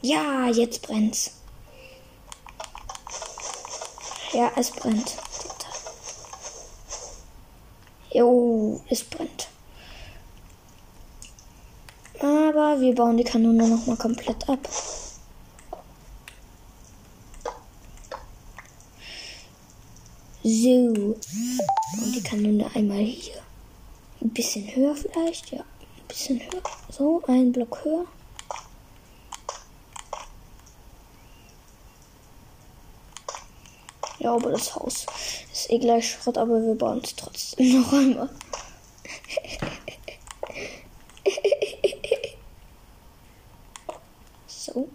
Ja, 0.02 0.48
jetzt 0.48 0.82
brennt's. 0.82 1.32
Ja, 4.34 4.52
es 4.56 4.72
brennt. 4.72 5.16
Jo, 8.12 8.82
es 8.90 9.04
brennt. 9.04 9.48
Aber 12.20 12.80
wir 12.80 12.96
bauen 12.96 13.18
die 13.18 13.24
Kanone 13.24 13.68
nochmal 13.68 13.98
komplett 13.98 14.50
ab. 14.50 14.60
So. 20.44 20.50
Und 20.50 22.16
die 22.16 22.24
Kanone 22.24 22.70
einmal 22.74 22.98
hier. 22.98 23.42
Ein 24.22 24.30
bisschen 24.30 24.76
höher 24.76 24.96
vielleicht, 24.96 25.52
ja. 25.52 25.60
Ein 25.60 26.08
bisschen 26.08 26.40
höher. 26.40 26.64
So, 26.90 27.22
ein 27.28 27.52
Block 27.52 27.84
höher. 27.84 28.06
Ja, 34.21 34.36
aber 34.36 34.51
das 34.51 34.75
Haus 34.75 35.07
ist 35.51 35.71
eh 35.71 35.79
gleich 35.79 36.12
Schrott, 36.12 36.38
aber 36.38 36.62
wir 36.62 36.75
bauen 36.75 37.01
es 37.03 37.15
trotzdem 37.15 37.81
noch 37.81 37.91
einmal. 37.91 38.29
so. 44.47 44.88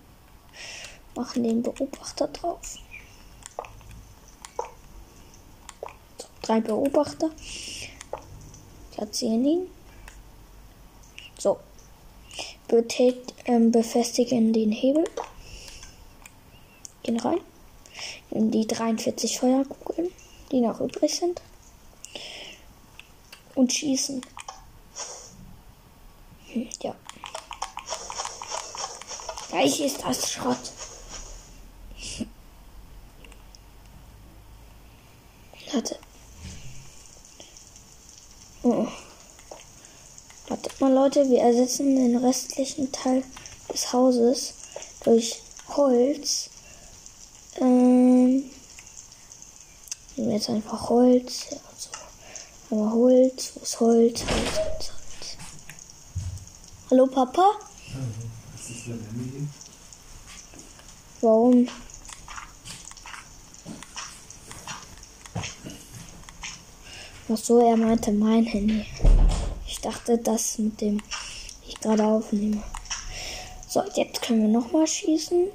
Machen 1.17 1.43
den 1.43 1.61
Beobachter 1.61 2.29
drauf. 2.29 2.79
So, 6.19 6.29
drei 6.43 6.61
Beobachter. 6.61 7.31
Platzieren 8.93 9.45
ihn. 9.45 9.71
So. 11.37 11.59
Betät, 12.69 13.35
ähm, 13.47 13.73
befestigen 13.73 14.53
den 14.53 14.71
Hebel. 14.71 15.05
Gehen 17.03 17.19
rein. 17.19 17.41
Die 18.39 18.67
43 18.67 19.39
Feuerkugeln, 19.39 20.11
die 20.53 20.61
noch 20.61 20.81
übrig 20.81 21.15
sind. 21.15 21.41
Und 23.55 23.73
schießen. 23.73 24.21
Hm, 26.53 26.69
ja. 26.83 26.95
Gleich 29.49 29.81
ist 29.81 30.03
das 30.03 30.31
Schrott. 30.31 30.73
Warte. 35.73 35.99
Oh. 38.63 38.87
Wartet 40.49 40.81
mal, 40.81 40.93
Leute, 40.93 41.29
wir 41.31 41.41
ersetzen 41.41 41.97
den 41.97 42.17
restlichen 42.17 42.93
Teil 42.93 43.25
des 43.73 43.93
Hauses 43.93 44.55
durch 45.05 45.41
Holz. 45.69 46.51
Ähm. 47.61 48.51
Nehmen 50.17 50.26
wir 50.26 50.26
jetzt 50.37 50.51
einfach 50.51 50.91
Holz. 50.91 51.47
Ja, 51.51 51.59
so. 51.79 52.77
Aber 52.77 52.93
Holz, 52.93 53.53
wo 53.55 53.63
ist 53.63 53.81
Holz? 53.81 54.21
Holz, 54.21 54.31
Holz, 54.31 54.93
Holz. 54.93 55.37
Hallo, 56.91 57.07
Papa? 57.07 57.53
Warum? 61.23 61.69
Ach 67.29 67.37
so, 67.37 67.59
er 67.59 67.77
meinte 67.77 68.13
mein 68.13 68.45
Handy. 68.45 68.85
Ich 69.67 69.81
dachte, 69.81 70.19
das 70.19 70.59
mit 70.59 70.81
dem 70.81 71.03
ich 71.67 71.81
gerade 71.81 72.05
aufnehme. 72.05 72.63
So, 73.69 73.83
jetzt 73.95 74.23
können 74.23 74.43
wir 74.43 74.49
nochmal 74.49 74.87
schießen. 74.87 75.49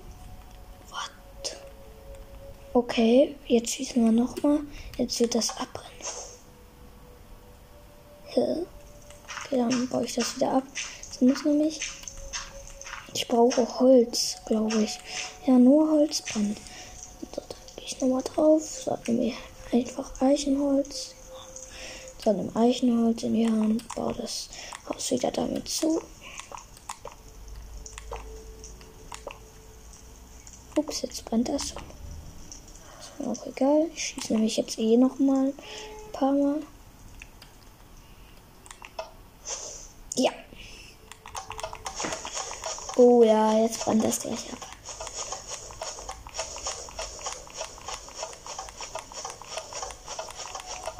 Okay, 2.73 3.35
jetzt 3.47 3.71
schießen 3.71 4.03
wir 4.03 4.11
nochmal. 4.11 4.59
Jetzt 4.97 5.19
wird 5.19 5.35
das 5.35 5.49
abbrennen. 5.57 5.91
Okay, 8.29 8.65
dann 9.51 9.89
baue 9.89 10.05
ich 10.05 10.15
das 10.15 10.35
wieder 10.35 10.53
ab. 10.53 10.63
Das 11.07 11.21
muss 11.21 11.43
nämlich. 11.43 11.79
Ich 13.13 13.27
brauche 13.27 13.79
Holz, 13.79 14.37
glaube 14.45 14.83
ich. 14.83 14.99
Ja, 15.45 15.57
nur 15.57 15.91
Holz 15.91 16.21
brennt. 16.21 16.57
So, 17.19 17.41
dann 17.41 17.75
gehe 17.75 17.85
ich 17.85 17.99
nochmal 17.99 18.23
drauf. 18.23 18.63
So, 18.63 18.97
nehmen 19.07 19.33
wir 19.71 19.79
einfach 19.79 20.21
Eichenholz 20.21 21.15
dann 22.25 22.39
im 22.39 22.55
Eichenholz 22.55 23.23
in 23.23 23.33
die 23.33 23.49
Hand, 23.49 23.87
baue 23.95 24.13
das 24.13 24.49
Haus 24.87 25.11
wieder 25.11 25.31
damit 25.31 25.67
zu. 25.67 26.01
Ups, 30.75 31.01
jetzt 31.01 31.25
brennt 31.25 31.49
das. 31.49 31.63
Ist 31.63 31.75
auch 33.27 33.45
egal. 33.45 33.89
Ich 33.95 34.03
schieße 34.03 34.33
nämlich 34.33 34.57
jetzt 34.57 34.77
eh 34.79 34.97
noch 34.97 35.19
mal 35.19 35.47
ein 35.47 35.53
paar 36.11 36.31
Mal. 36.31 36.61
Ja. 40.15 40.31
Oh 42.97 43.23
ja, 43.23 43.57
jetzt 43.57 43.83
brennt 43.83 44.03
das 44.03 44.19
gleich 44.19 44.51
ab. 44.51 44.59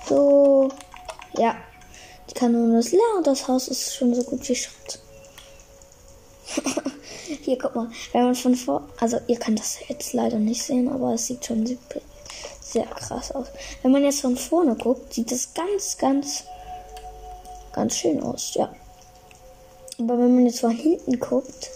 So. 0.07 0.69
Ja. 1.38 1.55
Die 2.29 2.34
Kanone 2.34 2.79
ist 2.79 2.91
leer 2.91 3.01
und 3.17 3.27
das 3.27 3.47
Haus 3.47 3.67
ist 3.67 3.95
schon 3.95 4.13
so 4.15 4.23
gut 4.23 4.47
wie 4.49 4.55
Schrott. 4.55 4.99
Hier, 7.41 7.57
guck 7.57 7.75
mal. 7.75 7.89
Wenn 8.12 8.23
man 8.23 8.36
von 8.36 8.55
vor. 8.55 8.88
Also, 8.99 9.19
ihr 9.27 9.38
könnt 9.39 9.60
das 9.60 9.77
jetzt 9.88 10.13
leider 10.13 10.38
nicht 10.38 10.63
sehen, 10.63 10.89
aber 10.89 11.13
es 11.13 11.27
sieht 11.27 11.45
schon 11.45 11.65
sehr 12.71 12.86
krass 12.86 13.31
aus. 13.31 13.47
Wenn 13.81 13.91
man 13.91 14.03
jetzt 14.03 14.21
von 14.21 14.38
vorne 14.38 14.75
guckt, 14.75 15.13
sieht 15.13 15.31
es 15.31 15.53
ganz, 15.53 15.97
ganz, 15.97 16.43
ganz 17.73 17.95
schön 17.95 18.21
aus, 18.21 18.53
ja. 18.55 18.73
Aber 19.99 20.17
wenn 20.17 20.36
man 20.36 20.45
jetzt 20.45 20.62
von 20.62 20.71
hinten 20.71 21.19
guckt, 21.19 21.69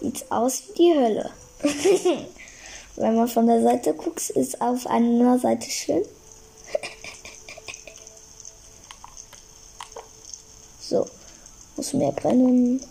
sieht 0.00 0.16
es 0.16 0.30
aus 0.30 0.62
wie 0.68 0.74
die 0.74 0.94
Hölle. 0.94 1.30
wenn 2.96 3.16
man 3.16 3.28
von 3.28 3.46
der 3.46 3.62
Seite 3.62 3.94
guckt, 3.94 4.30
ist 4.30 4.60
auf 4.60 4.86
einer 4.86 5.38
Seite 5.38 5.70
schön. 5.70 6.04
So. 10.80 11.06
Muss 11.76 11.94
mehr 11.94 12.12
brennen. 12.12 12.84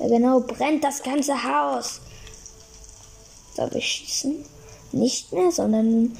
Genau, 0.00 0.40
brennt 0.40 0.82
das 0.82 1.02
ganze 1.02 1.34
Haus. 1.44 2.00
So, 3.54 3.70
wir 3.70 3.80
schießen 3.80 4.44
nicht 4.92 5.32
mehr, 5.32 5.52
sondern 5.52 6.16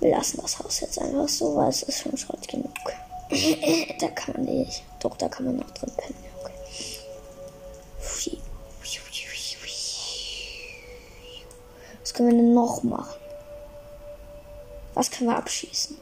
wir 0.00 0.10
lassen 0.10 0.40
das 0.40 0.58
Haus 0.58 0.80
jetzt 0.80 0.98
einfach 0.98 1.28
so, 1.28 1.54
weil 1.56 1.68
es 1.68 1.82
ist 1.82 2.00
schon 2.00 2.16
Schrott 2.16 2.48
genug. 2.48 2.72
da 4.00 4.08
kann 4.08 4.34
man 4.34 4.44
nicht. 4.44 4.82
Doch, 5.00 5.16
da 5.16 5.28
kann 5.28 5.46
man 5.46 5.56
noch 5.56 5.70
drin 5.70 5.92
pennen. 5.96 6.24
Okay. 6.40 6.54
Was 12.00 12.12
können 12.14 12.30
wir 12.30 12.36
denn 12.36 12.54
noch 12.54 12.82
machen? 12.82 13.20
Was 14.94 15.10
können 15.10 15.30
wir 15.30 15.36
abschießen? 15.36 15.98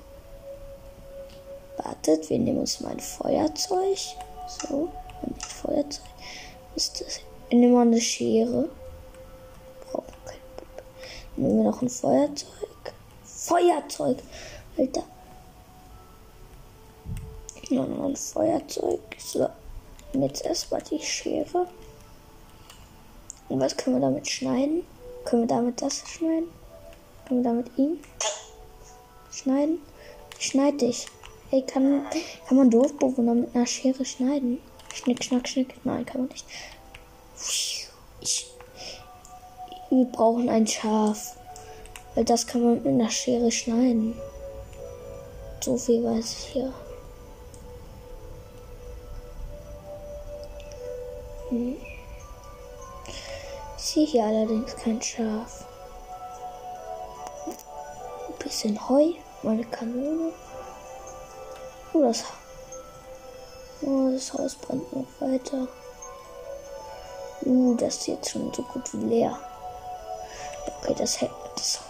Wartet, 1.79 2.29
wir 2.29 2.39
nehmen 2.39 2.59
uns 2.59 2.81
mal 2.81 2.91
ein 2.93 3.01
Feuerzeug. 3.01 3.99
So, 4.47 4.89
ein 5.23 5.35
Feuerzeug. 5.41 6.12
Ist 6.77 7.01
das? 7.01 7.21
Wir 7.49 7.59
nehmen 7.59 7.75
mal 7.75 7.87
eine 7.87 8.01
Schere. 8.01 8.69
Brauchen 9.91 10.15
kein 10.25 10.39
Problem. 10.57 10.87
Nehmen 11.37 11.59
wir 11.59 11.65
noch 11.71 11.83
ein 11.83 11.89
Feuerzeug. 11.89 12.49
Feuerzeug! 13.25 14.19
Alter. 14.79 15.05
Noch 17.71 18.05
ein 18.05 18.17
Feuerzeug. 18.17 19.01
So. 19.19 19.49
Und 20.13 20.23
jetzt 20.23 20.45
erstmal 20.45 20.83
die 20.83 21.01
Schere. 21.01 21.67
Und 23.49 23.61
was 23.61 23.77
können 23.77 23.97
wir 23.97 24.01
damit 24.01 24.29
schneiden? 24.29 24.85
Können 25.25 25.43
wir 25.43 25.49
damit 25.49 25.83
das 25.83 25.99
schneiden? 26.09 26.49
Können 27.27 27.45
wir 27.45 27.51
damit 27.51 27.79
ihn? 27.79 27.99
schneiden? 29.33 29.81
Schneid 30.39 30.81
dich. 30.81 31.07
Ey, 31.51 31.63
kann, 31.63 32.07
kann 32.47 32.57
man 32.57 32.71
Dorfbewohner 32.71 33.35
mit 33.35 33.55
einer 33.55 33.67
Schere 33.67 34.05
schneiden? 34.05 34.59
Schnick, 34.95 35.25
schnack, 35.25 35.49
schnick. 35.49 35.75
Nein, 35.85 36.07
kann 36.07 36.23
man 36.23 36.31
nicht. 36.31 36.47
Ich, 38.21 38.51
wir 39.91 40.05
brauchen 40.07 40.49
ein 40.49 40.67
Schaf. 40.67 41.37
Weil 42.15 42.25
das 42.25 42.47
kann 42.47 42.63
man 42.63 42.75
mit 42.75 42.87
einer 42.87 43.11
Schere 43.11 43.51
schneiden. 43.51 44.15
So 45.61 45.77
viel 45.77 46.05
weiß 46.05 46.33
ich 46.33 46.53
hier. 46.53 46.73
Hm. 51.49 51.77
Ich 53.77 53.85
sehe 53.85 54.07
hier 54.07 54.25
allerdings 54.25 54.77
kein 54.77 55.01
Schaf. 55.01 55.67
Ein 57.47 58.35
bisschen 58.39 58.89
Heu 58.89 59.13
meine 59.43 59.65
Kanone. 59.65 60.33
Oh, 61.93 62.03
das, 62.03 62.25
oh, 63.83 64.11
das 64.13 64.33
Haus 64.33 64.55
brennt 64.55 64.93
noch 64.95 65.07
weiter. 65.21 65.69
Uh, 67.45 67.75
das 67.75 67.97
ist 67.97 68.07
jetzt 68.09 68.31
schon 68.31 68.53
so 68.55 68.63
gut 68.63 68.93
wie 68.95 69.05
leer. 69.05 69.39
Okay, 70.67 70.95
das 70.97 71.21
hält 71.21 71.33
das 71.57 71.81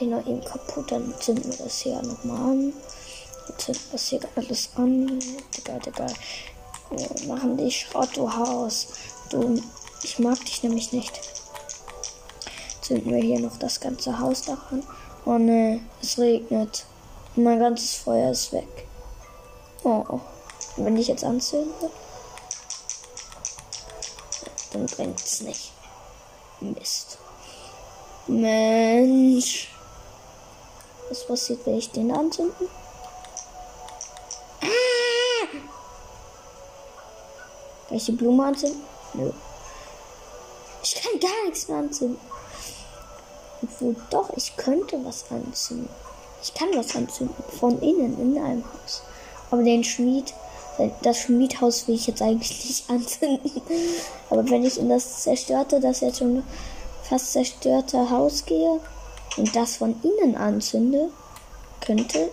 noch 0.00 0.26
eben 0.26 0.44
kaputt. 0.44 0.90
Dann 0.90 1.14
zünden 1.20 1.50
wir 1.50 1.64
das 1.64 1.80
hier 1.80 2.00
nochmal 2.02 2.50
an. 2.50 2.72
Jetzt 3.48 3.60
zünden 3.60 3.82
wir 3.84 3.92
das 3.92 4.08
hier 4.08 4.20
alles 4.36 4.68
an. 4.76 5.18
Egal, 5.58 5.80
egal. 5.86 6.12
Wir 6.90 7.28
machen 7.28 7.56
dich 7.56 7.80
Schrott, 7.80 8.10
du 8.16 8.32
Haus. 8.32 8.88
Du, 9.30 9.60
ich 10.02 10.18
mag 10.18 10.38
dich 10.44 10.62
nämlich 10.62 10.92
nicht. 10.92 11.20
Zünden 12.80 13.12
wir 13.12 13.22
hier 13.22 13.40
noch 13.40 13.56
das 13.58 13.80
ganze 13.80 14.18
Haus 14.18 14.48
an. 14.48 14.82
Oh 15.24 15.38
ne, 15.38 15.80
es 16.02 16.18
regnet. 16.18 16.84
Mein 17.36 17.60
ganzes 17.60 17.94
Feuer 17.94 18.32
ist 18.32 18.52
weg. 18.52 18.86
Oh, 19.84 20.20
wenn 20.76 20.96
ich 20.96 21.08
jetzt 21.08 21.24
anzünde. 21.24 21.90
dann 24.72 24.86
bringt's 24.86 25.40
nicht. 25.42 25.72
Mist. 26.60 27.18
Mensch. 28.26 29.68
Was 31.08 31.26
passiert, 31.26 31.66
wenn 31.66 31.76
ich 31.76 31.90
den 31.90 32.10
anzünden? 32.10 32.68
Ah! 34.62 35.46
Kann 37.88 37.96
ich 37.96 38.04
die 38.06 38.12
Blume 38.12 38.46
anzünden? 38.46 38.82
Nö. 39.14 39.30
Ich 40.82 40.94
kann 40.94 41.20
gar 41.20 41.44
nichts 41.44 41.68
mehr 41.68 41.78
anzünden. 41.78 42.18
Obwohl, 43.62 43.96
doch, 44.10 44.30
ich 44.36 44.56
könnte 44.56 45.04
was 45.04 45.30
anzünden. 45.30 45.88
Ich 46.42 46.54
kann 46.54 46.68
was 46.74 46.96
anzünden. 46.96 47.36
Von 47.58 47.80
innen, 47.82 48.18
in 48.18 48.42
einem 48.42 48.64
Haus. 48.64 49.02
Aber 49.50 49.62
den 49.62 49.84
Schmied, 49.84 50.32
das 51.02 51.18
Schmiedhaus 51.18 51.86
will 51.86 51.94
ich 51.94 52.06
jetzt 52.06 52.22
eigentlich 52.22 52.64
nicht 52.64 52.90
anzünden. 52.90 53.62
Aber 54.30 54.48
wenn 54.48 54.64
ich 54.64 54.78
in 54.78 54.88
das 54.88 55.22
zerstörte, 55.22 55.80
das 55.80 56.00
jetzt 56.00 56.18
schon 56.18 56.42
fast 57.02 57.32
zerstörte 57.32 58.10
Haus 58.10 58.44
gehe 58.44 58.80
und 59.36 59.54
das 59.54 59.76
von 59.76 59.94
innen 60.02 60.36
anzünde, 60.36 61.10
könnte. 61.80 62.30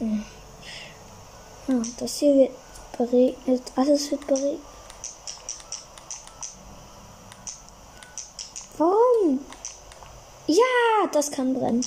Ja, 0.00 1.82
das 1.98 2.16
hier 2.16 2.34
wird 2.34 2.52
beregnet. 2.96 3.62
Alles 3.76 4.10
wird 4.10 4.26
beregnet. 4.26 4.60
Warum? 8.78 9.44
Ja, 10.46 10.64
das 11.12 11.30
kann 11.30 11.52
brennen. 11.52 11.84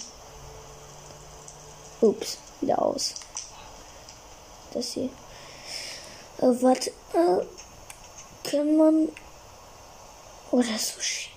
Ups, 2.02 2.38
wieder 2.62 2.80
aus. 2.80 3.16
Das 4.74 4.94
hier. 4.94 5.10
Äh, 6.40 6.48
was 6.62 6.88
äh, 6.88 7.46
kann 8.44 8.78
man. 8.78 9.10
Oder 10.52 10.68
oh, 10.68 10.78
so 10.78 11.00
shit. 11.02 11.32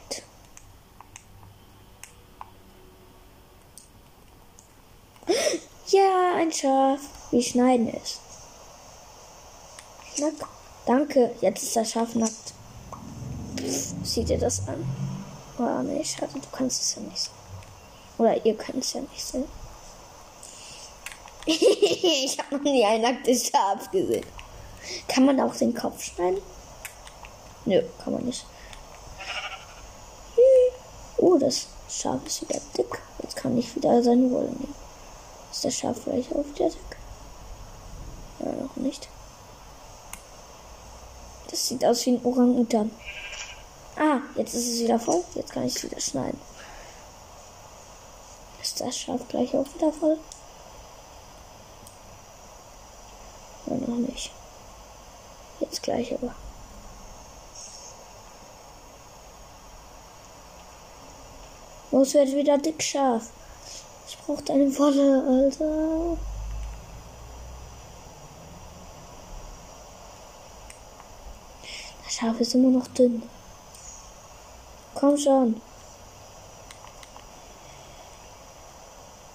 Ja, 5.88 6.35
ein 6.37 6.53
Schaf. 6.53 7.01
Wie 7.31 7.42
schneiden 7.42 7.88
ist. 7.88 8.20
Schnack. 10.14 10.35
Danke. 10.87 11.35
Jetzt 11.40 11.62
ist 11.62 11.77
das 11.77 11.92
Schaf 11.92 12.14
nackt. 12.14 12.55
Sieht 14.03 14.31
ihr 14.31 14.38
das 14.38 14.66
an? 14.68 14.85
Oder 15.59 15.83
nicht? 15.83 16.16
Schade, 16.16 16.33
du 16.35 16.49
kannst 16.53 16.83
es 16.83 16.94
ja 16.94 17.03
nicht 17.03 17.18
sehen. 17.18 17.33
Oder 18.18 18.44
ihr 18.44 18.57
könnt 18.57 18.85
es 18.85 18.92
ja 18.92 19.01
nicht 19.01 19.25
sehen. 19.25 19.44
ich 21.49 22.37
habe 22.39 22.57
noch 22.57 22.63
nie 22.65 22.85
ein 22.85 23.03
nacktes 23.03 23.49
Schaf 23.49 23.89
gesehen. 23.93 24.27
Kann 25.07 25.27
man 25.27 25.41
auch 25.41 25.55
den 25.55 25.75
Kopf 25.75 26.03
schneiden? 26.03 26.43
Nö, 27.65 27.83
kann 28.03 28.15
man 28.15 28.25
nicht. 28.25 28.45
Oh, 31.19 31.39
das 31.39 31.69
Schaf 31.89 32.27
ist 32.27 32.43
wieder 32.43 32.61
dick. 32.77 33.01
Jetzt 33.23 33.37
kann 33.37 33.57
ich 33.57 33.75
wieder 33.77 34.03
seine 34.03 34.31
Wolle 34.31 34.49
nehmen. 34.49 34.75
Ist 35.53 35.65
das 35.65 35.75
Schaf 35.75 35.97
vielleicht 36.03 36.35
auf 36.35 36.47
der 36.59 36.69
Deck? 36.69 36.97
Ja, 38.41 38.53
noch 38.53 38.77
nicht. 38.77 39.09
Das 41.49 41.69
sieht 41.69 41.85
aus 41.85 42.05
wie 42.07 42.11
ein 42.11 42.25
Orang-Utan. 42.25 42.91
Ah, 43.97 44.19
jetzt 44.35 44.55
ist 44.55 44.69
es 44.69 44.81
wieder 44.81 44.99
voll. 44.99 45.23
Jetzt 45.35 45.53
kann 45.53 45.65
ich 45.65 45.77
es 45.77 45.85
wieder 45.85 46.01
schneiden. 46.01 46.41
Ist 48.61 48.81
das 48.81 48.99
Schaf 48.99 49.21
gleich 49.29 49.55
auch 49.55 49.67
wieder 49.75 49.93
voll? 49.93 50.19
Ja, 53.67 53.75
noch 53.75 53.97
nicht. 53.97 54.31
Jetzt 55.61 55.83
gleich 55.83 56.13
aber. 56.15 56.35
Oh, 61.91 62.03
es 62.03 62.15
wird 62.15 62.29
wieder 62.35 62.59
dick 62.59 62.83
scharf. 62.83 63.31
Ich 64.09 64.19
brauche 64.19 64.43
deine 64.43 64.77
Wolle, 64.79 65.25
Alter. 65.27 66.19
Das 72.05 72.15
Schaf 72.15 72.41
ist 72.41 72.55
immer 72.55 72.71
noch 72.71 72.87
dünn. 72.89 73.23
Komm 74.95 75.17
schon. 75.17 75.61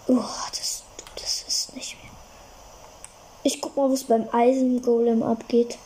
Oh, 0.07 0.23
das, 0.51 0.83
das 1.15 1.43
ist 1.47 1.75
nicht 1.75 2.01
mehr. 2.01 2.11
Ich 3.43 3.60
guck 3.71 3.77
mal, 3.77 3.91
was 3.91 4.03
beim 4.03 4.27
Eisengolem 4.31 5.23
abgeht. 5.23 5.77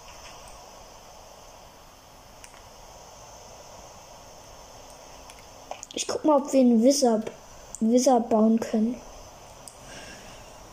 Ich 5.94 6.08
guck 6.08 6.26
mal, 6.26 6.38
ob 6.38 6.52
wir 6.52 6.62
einen 6.62 6.84
Wizard, 6.84 7.32
Wizard 7.80 8.30
bauen 8.30 8.60
können. 8.60 9.00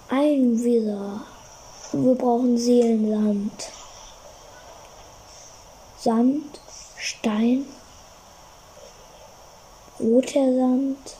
Ein 0.09 0.62
Wizard. 0.64 1.20
Wir 1.92 2.14
brauchen 2.14 2.57
Seelenland. 2.57 3.53
Sand, 5.98 6.61
Stein, 6.98 7.66
roter 10.01 10.53
Sand. 10.57 11.16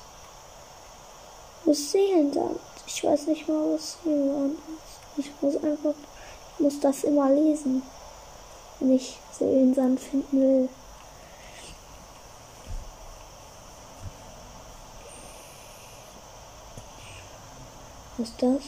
Wo 1.65 1.71
ist 1.71 1.93
Seelensand? 1.93 2.59
Ich 2.87 3.05
weiß 3.05 3.27
nicht 3.29 3.47
mal, 3.47 3.75
was 3.75 3.99
Seelensand 4.03 4.59
ist. 4.59 4.92
Ich 5.17 5.31
muss 5.41 5.57
einfach, 5.57 5.95
ich 6.55 6.61
muss 6.61 6.81
das 6.81 7.05
immer 7.05 7.29
lesen, 7.29 7.83
wenn 8.81 8.97
ich 8.97 9.19
Seelensand 9.39 10.01
finden 10.01 10.41
will. 10.41 10.69
Was 18.17 18.29
ist 18.29 18.43
das? 18.43 18.63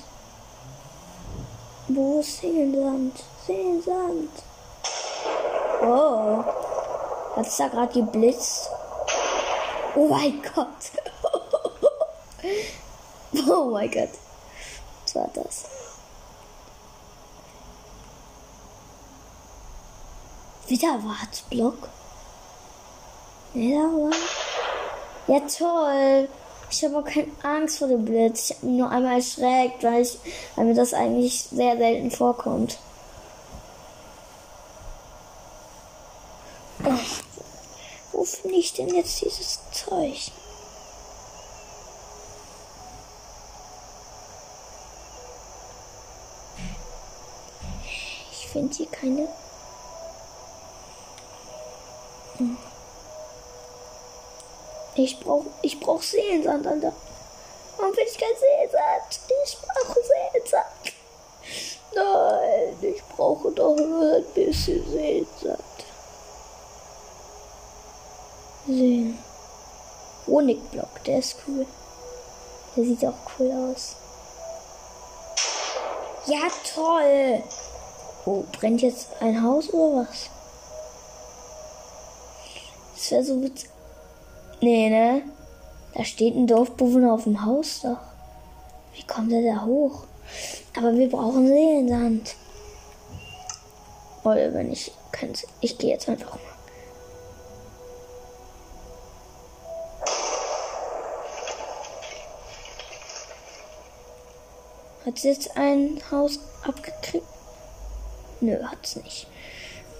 Wo 1.89 2.21
ist 2.21 2.41
Seelensand? 2.41 3.17
Seelensand. 3.47 4.31
Oh. 5.83 6.45
Hat 7.37 7.47
es 7.47 7.57
da 7.57 7.69
gerade 7.69 7.93
geblitzt? 7.93 8.71
Oh 9.97 10.09
mein 10.09 10.43
Gott. 10.43 10.69
oh 13.49 13.71
mein 13.71 13.91
Gott. 13.91 14.11
Was 15.05 15.15
war 15.15 15.31
das? 15.35 15.74
Wieder 20.67 20.99
Wartblock. 21.05 21.89
Wieder 23.53 23.83
war. 23.83 24.13
Ja 25.27 25.41
toll. 25.41 26.29
Ich 26.71 26.85
habe 26.85 26.99
auch 26.99 27.05
keine 27.05 27.31
Angst 27.43 27.79
vor 27.79 27.89
dem 27.89 28.05
Blitz. 28.05 28.51
Ich 28.51 28.57
habe 28.57 28.67
mich 28.67 28.79
nur 28.79 28.91
einmal 28.91 29.17
erschreckt, 29.17 29.85
weil, 29.85 30.03
ich, 30.03 30.19
weil 30.57 30.65
mir 30.65 30.75
das 30.75 30.95
eigentlich 30.95 31.43
sehr 31.43 31.77
selten 31.77 32.11
vorkommt. 32.11 32.79
Wo 38.13 38.25
finde 38.25 38.57
ich 38.57 38.73
denn 38.73 38.89
jetzt 38.89 39.21
dieses 39.21 39.61
Zeug? 39.71 40.33
Ich 48.33 48.49
finde 48.51 48.75
hier 48.75 48.87
keine. 48.87 49.29
Hm. 52.45 52.57
Ich 54.97 55.19
brauche 55.19 55.47
ich 55.63 55.81
brauch 55.81 56.03
Seelensand, 56.03 56.67
Alter. 56.67 56.93
Warum 57.77 57.95
finde 57.95 58.11
ich 58.11 58.19
kein 58.19 58.29
Seelensand? 58.39 59.21
Ich 59.45 59.59
brauche 59.59 60.01
Seelensand. 60.03 60.95
Nein, 61.95 62.77
ich 62.95 63.03
brauche 63.05 63.51
doch 63.51 63.77
nur 63.77 64.17
ein 64.17 64.25
bisschen 64.35 64.89
Seelensand. 64.91 65.61
Sehen. 68.67 69.19
Honigblock, 70.27 71.05
der 71.05 71.19
ist 71.19 71.37
cool. 71.47 71.67
Der 72.77 72.85
sieht 72.85 73.05
auch 73.05 73.15
cool 73.39 73.53
aus. 73.53 73.97
Ja, 76.27 76.49
toll. 76.75 77.43
Oh, 78.25 78.45
brennt 78.53 78.81
jetzt 78.81 79.09
ein 79.21 79.43
Haus 79.43 79.69
oder 79.71 80.07
was? 80.07 80.31
Das 83.05 83.11
wäre 83.11 83.25
so 83.25 83.43
witzig. 83.43 83.69
Nee, 84.63 84.89
ne? 84.89 85.21
Da 85.93 86.05
steht 86.05 86.35
ein 86.35 86.47
Dorfbewohner 86.47 87.13
auf 87.13 87.25
dem 87.25 87.45
Hausdach. 87.45 88.01
Wie 88.95 89.03
kommt 89.03 89.31
er 89.31 89.43
da 89.43 89.63
hoch? 89.67 90.05
Aber 90.75 90.95
wir 90.95 91.11
brauchen 91.11 91.47
Seelensand. 91.47 92.35
Oder 94.23 94.55
wenn 94.55 94.73
ich 94.73 94.91
kann, 95.13 95.35
ich 95.61 95.77
gehe 95.77 95.91
jetzt 95.91 96.09
einfach 96.09 96.33
mal. 96.33 96.41
Hat 105.05 105.19
sie 105.19 105.29
jetzt 105.29 105.55
ein 105.59 106.01
Haus 106.11 106.39
abgekriegt? 106.67 107.27
Nö, 108.41 108.57
hat's 108.65 108.97
nicht. 108.97 109.27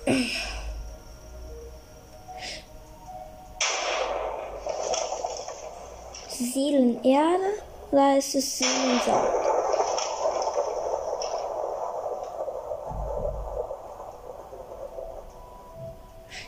Seelenerde 6.55 7.65
oder 7.91 8.17
ist 8.17 8.33
es 8.37 8.59
Seelensand? 8.59 9.29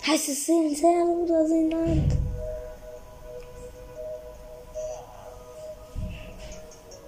Heißt 0.07 0.29
es 0.29 0.47
Seelenerde 0.47 1.11
oder 1.25 1.49
Seelenland? 1.49 2.13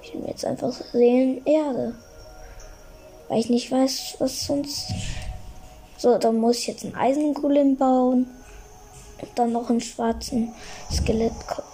Ich 0.03 0.15
nehme 0.15 0.27
jetzt 0.27 0.45
einfach 0.45 0.73
Seelenerde. 0.73 1.95
Weil 3.29 3.39
ich 3.39 3.49
nicht 3.49 3.71
weiß, 3.71 4.17
was 4.19 4.45
sonst. 4.45 4.93
So, 5.99 6.19
dann 6.19 6.39
muss 6.39 6.59
ich 6.59 6.67
jetzt 6.67 6.85
einen 6.85 6.97
Eisengolem 6.97 7.77
bauen. 7.77 8.27
Und 9.21 9.39
dann 9.39 9.53
noch 9.53 9.71
einen 9.71 9.81
schwarzen 9.81 10.53
Skelettkopf. 10.91 11.68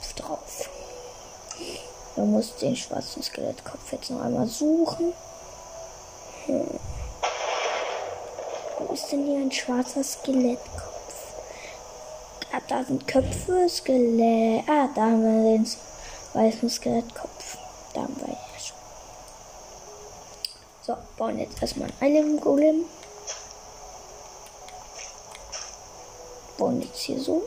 Man 2.17 2.31
muss 2.31 2.55
den 2.57 2.77
schwarzen 2.77 3.23
Skelettkopf 3.23 3.93
jetzt 3.93 4.11
noch 4.11 4.21
einmal 4.21 4.47
suchen. 4.47 5.13
Hm. 6.47 6.81
Wo 8.79 8.93
ist 8.93 9.11
denn 9.11 9.25
hier 9.25 9.39
ein 9.39 9.51
schwarzer 9.51 10.05
Skelettkopf? 10.05 10.95
Ah, 12.53 12.61
da 12.69 12.85
sind 12.85 13.09
Köpfe, 13.09 13.69
Skelett. 13.69 14.63
Ah, 14.69 14.89
da 14.95 15.03
haben 15.03 15.23
wir 15.23 15.59
den 15.59 15.69
weißen 16.35 16.71
Skelettkopf. 16.71 17.57
Da 17.95 18.03
haben 18.03 18.17
wir 18.21 18.29
ja 18.29 18.59
schon. 18.59 18.77
So, 20.83 20.97
bauen 21.17 21.39
jetzt 21.41 21.61
erstmal 21.61 21.91
einen 22.01 22.41
Golem. 22.41 22.85
Bauen 26.59 26.81
jetzt 26.81 27.01
hier 27.01 27.19
so. 27.19 27.43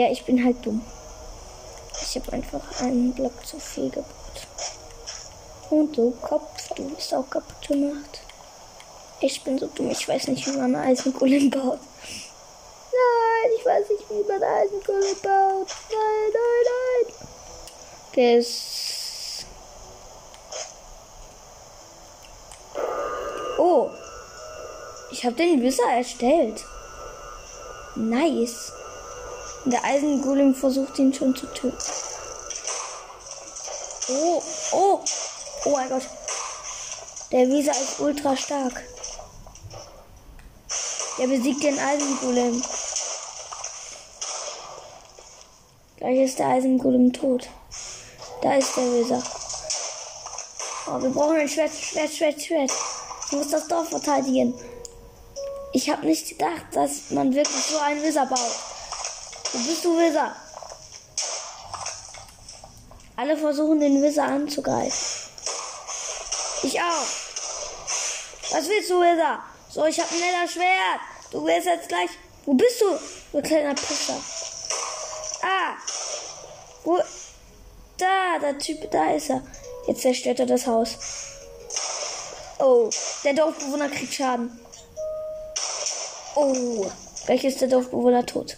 Ja, 0.00 0.10
ich 0.10 0.24
bin 0.24 0.42
halt 0.42 0.64
dumm. 0.64 0.80
Ich 2.00 2.16
habe 2.16 2.32
einfach 2.32 2.80
einen 2.80 3.12
Block 3.12 3.46
zu 3.46 3.60
viel 3.60 3.90
gebaut. 3.90 4.06
Und 5.68 5.94
so, 5.94 6.10
Kopf, 6.22 6.70
du 6.74 6.88
bist 6.88 7.12
auch 7.12 7.28
kaputt 7.28 7.68
gemacht. 7.68 8.20
Ich 9.20 9.44
bin 9.44 9.58
so 9.58 9.66
dumm, 9.66 9.90
ich 9.90 10.08
weiß 10.08 10.28
nicht, 10.28 10.46
wie 10.46 10.52
man 10.52 10.74
einen 10.74 10.88
Eisengolem 10.88 11.50
baut. 11.50 11.80
Nein, 12.92 13.50
ich 13.58 13.66
weiß 13.66 13.90
nicht, 13.90 14.08
wie 14.08 14.26
man 14.26 14.42
einen 14.42 14.68
Eisengolem 14.68 15.16
baut. 15.22 15.68
Nein, 15.90 16.32
nein, 16.32 16.64
nein. 16.64 17.14
Okay, 18.08 18.36
es 18.38 19.44
Oh, 23.58 23.90
ich 25.10 25.26
habe 25.26 25.36
den 25.36 25.62
Wisser 25.62 25.92
erstellt. 25.92 26.64
Nice. 27.96 28.72
Der 29.66 29.84
Eisengolem 29.84 30.54
versucht 30.54 30.98
ihn 30.98 31.12
schon 31.12 31.36
zu 31.36 31.46
töten. 31.46 31.76
Oh, 34.08 34.42
oh, 34.72 35.00
oh 35.66 35.70
mein 35.70 35.88
Gott. 35.88 36.02
Der 37.30 37.46
Visa 37.46 37.70
ist 37.72 38.00
ultra 38.00 38.36
stark. 38.36 38.82
Der 41.18 41.26
besiegt 41.26 41.62
den 41.62 41.78
Eisengolem. 41.78 42.62
Gleich 45.98 46.18
ist 46.20 46.38
der 46.38 46.48
Eisengolem 46.48 47.12
tot. 47.12 47.48
Da 48.40 48.54
ist 48.54 48.74
der 48.76 48.84
Visa. 48.84 49.22
Oh, 50.86 51.02
wir 51.02 51.10
brauchen 51.10 51.36
ein 51.36 51.48
Schwert, 51.48 51.72
Schwert, 51.72 52.10
Schwert, 52.10 52.40
Schwert. 52.40 52.72
Ich 53.26 53.32
muss 53.32 53.50
das 53.50 53.68
Dorf 53.68 53.90
verteidigen. 53.90 54.54
Ich 55.72 55.90
habe 55.90 56.06
nicht 56.06 56.30
gedacht, 56.30 56.64
dass 56.72 57.10
man 57.10 57.34
wirklich 57.34 57.64
so 57.66 57.78
einen 57.78 58.02
Wizard 58.02 58.30
baut. 58.30 58.69
Wo 59.52 59.58
bist 59.58 59.84
du, 59.84 59.98
Wizard? 59.98 60.36
Alle 63.16 63.36
versuchen, 63.36 63.80
den 63.80 64.02
Wizard 64.02 64.30
anzugreifen. 64.30 65.30
Ich 66.62 66.80
auch. 66.80 67.06
Was 68.52 68.68
willst 68.68 68.90
du, 68.90 69.00
Wizard? 69.00 69.40
So, 69.70 69.84
ich 69.86 69.98
habe 69.98 70.08
ein 70.12 70.20
netter 70.20 70.52
Schwert. 70.52 71.00
Du 71.30 71.44
wirst 71.44 71.66
jetzt 71.66 71.88
gleich. 71.88 72.10
Wo 72.44 72.54
bist 72.54 72.80
du, 72.80 72.86
du 73.32 73.42
kleiner 73.42 73.74
Pisser? 73.74 74.16
Ah. 75.42 75.74
Wo? 76.84 76.98
Da, 77.98 78.38
der 78.40 78.58
Typ, 78.58 78.90
da 78.90 79.12
ist 79.12 79.30
er. 79.30 79.42
Jetzt 79.86 80.02
zerstört 80.02 80.40
er 80.40 80.46
das 80.46 80.66
Haus. 80.66 80.96
Oh, 82.58 82.90
der 83.24 83.34
Dorfbewohner 83.34 83.88
kriegt 83.88 84.14
Schaden. 84.14 84.58
Oh, 86.34 86.90
ist 87.28 87.60
der 87.60 87.68
Dorfbewohner 87.68 88.24
tot. 88.24 88.56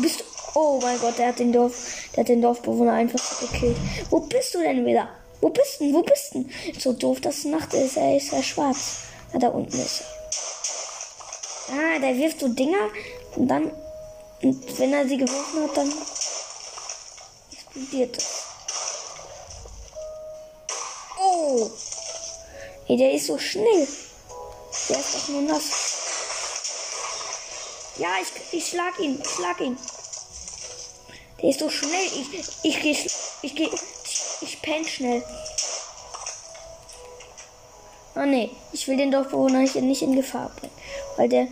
Bist 0.00 0.20
du? 0.20 0.24
Oh 0.54 0.78
mein 0.82 0.98
Gott, 1.00 1.18
der 1.18 1.28
hat 1.28 1.38
den 1.38 1.52
Dorf, 1.52 1.74
der 2.14 2.22
hat 2.22 2.28
den 2.28 2.42
Dorfbewohner 2.42 2.92
einfach 2.92 3.40
gekillt. 3.40 3.76
Wo 4.10 4.20
bist 4.20 4.54
du 4.54 4.58
denn 4.58 4.84
wieder? 4.86 5.08
Wo 5.40 5.48
bist 5.48 5.80
du? 5.80 5.92
Wo 5.92 6.02
bist 6.02 6.34
du? 6.34 6.46
So 6.78 6.92
doof, 6.92 7.20
dass 7.20 7.44
Nacht 7.44 7.74
ist. 7.74 7.96
Er 7.96 8.16
ist 8.16 8.32
ja 8.32 8.42
schwarz. 8.42 8.98
Ah, 9.32 9.38
da 9.38 9.48
unten 9.48 9.78
ist 9.78 10.02
er. 11.68 11.74
Ah, 11.74 11.98
der 11.98 12.16
wirft 12.16 12.40
so 12.40 12.48
Dinger 12.48 12.90
und 13.36 13.48
dann, 13.48 13.70
und 14.42 14.78
wenn 14.78 14.92
er 14.92 15.08
sie 15.08 15.16
geworfen 15.16 15.62
hat, 15.62 15.76
dann 15.76 15.92
explodiert 17.52 18.16
es. 18.16 18.44
Oh! 21.18 21.70
Ey, 22.88 22.96
der 22.96 23.12
ist 23.12 23.26
so 23.26 23.38
schnell. 23.38 23.88
Der 24.88 24.98
ist 24.98 25.14
doch 25.14 25.28
nur 25.28 25.42
nass. 25.42 25.91
Ja, 27.98 28.08
ich, 28.20 28.58
ich 28.58 28.68
schlag 28.68 28.98
ihn, 28.98 29.20
ich 29.20 29.28
schlag 29.28 29.60
ihn. 29.60 29.76
Der 31.40 31.50
ist 31.50 31.60
so 31.60 31.68
schnell. 31.68 32.06
Ich, 32.62 32.84
ich 32.84 33.06
ich 33.42 33.54
geh, 33.56 33.64
ich, 33.64 34.42
ich 34.42 34.62
penn 34.62 34.84
schnell. 34.84 35.22
Oh 38.14 38.24
nee, 38.24 38.50
ich 38.72 38.86
will 38.88 38.96
den 38.96 39.10
Dorfbewohner 39.10 39.60
nicht 39.60 40.02
in 40.02 40.16
Gefahr 40.16 40.50
bringen. 40.56 40.72
Weil 41.16 41.28
der, 41.28 41.48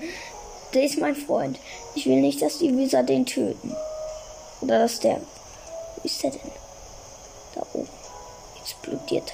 der 0.73 0.85
ist 0.85 0.99
mein 0.99 1.17
Freund. 1.17 1.59
Ich 1.95 2.07
will 2.07 2.21
nicht, 2.21 2.41
dass 2.41 2.59
die 2.59 2.77
Visa 2.77 3.03
den 3.03 3.27
töten. 3.27 3.75
Oder 4.61 4.79
dass 4.79 5.01
der. 5.01 5.21
Wo 5.97 6.03
ist 6.05 6.23
der 6.23 6.31
denn? 6.31 6.53
Da 7.55 7.67
oben. 7.73 7.89
Explodiert 8.63 9.33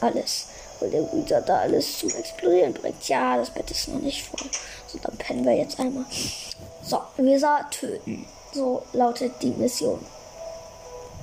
alles. 0.00 0.46
Weil 0.80 0.90
der 0.90 1.12
Visa 1.12 1.40
da 1.40 1.60
alles 1.60 1.98
zum 1.98 2.10
Explodieren 2.10 2.72
bringt. 2.72 3.08
Ja, 3.08 3.36
das 3.36 3.50
Bett 3.50 3.70
ist 3.70 3.88
noch 3.88 4.00
nicht 4.00 4.26
voll. 4.26 4.48
So, 4.86 4.98
dann 4.98 5.16
pennen 5.16 5.44
wir 5.44 5.56
jetzt 5.56 5.78
einmal. 5.80 6.04
So, 6.82 7.00
Visa 7.16 7.64
töten. 7.70 8.26
So 8.52 8.82
lautet 8.92 9.42
die 9.42 9.50
Mission. 9.50 10.04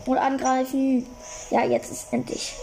Und 0.05 0.17
angreifen. 0.17 1.07
Ja, 1.49 1.63
jetzt 1.63 1.91
ist 1.91 2.07
endlich. 2.11 2.53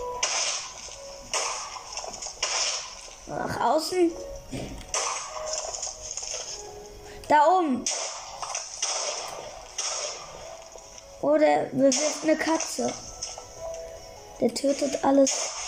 Nach 3.27 3.61
außen. 3.61 4.13
Da 7.29 7.47
oben. 7.47 7.85
Oder 11.23 11.65
bewirft 11.73 12.25
eine 12.25 12.37
Katze. 12.37 12.93
Der 14.41 14.53
tötet 14.53 15.05
alles. 15.05 15.62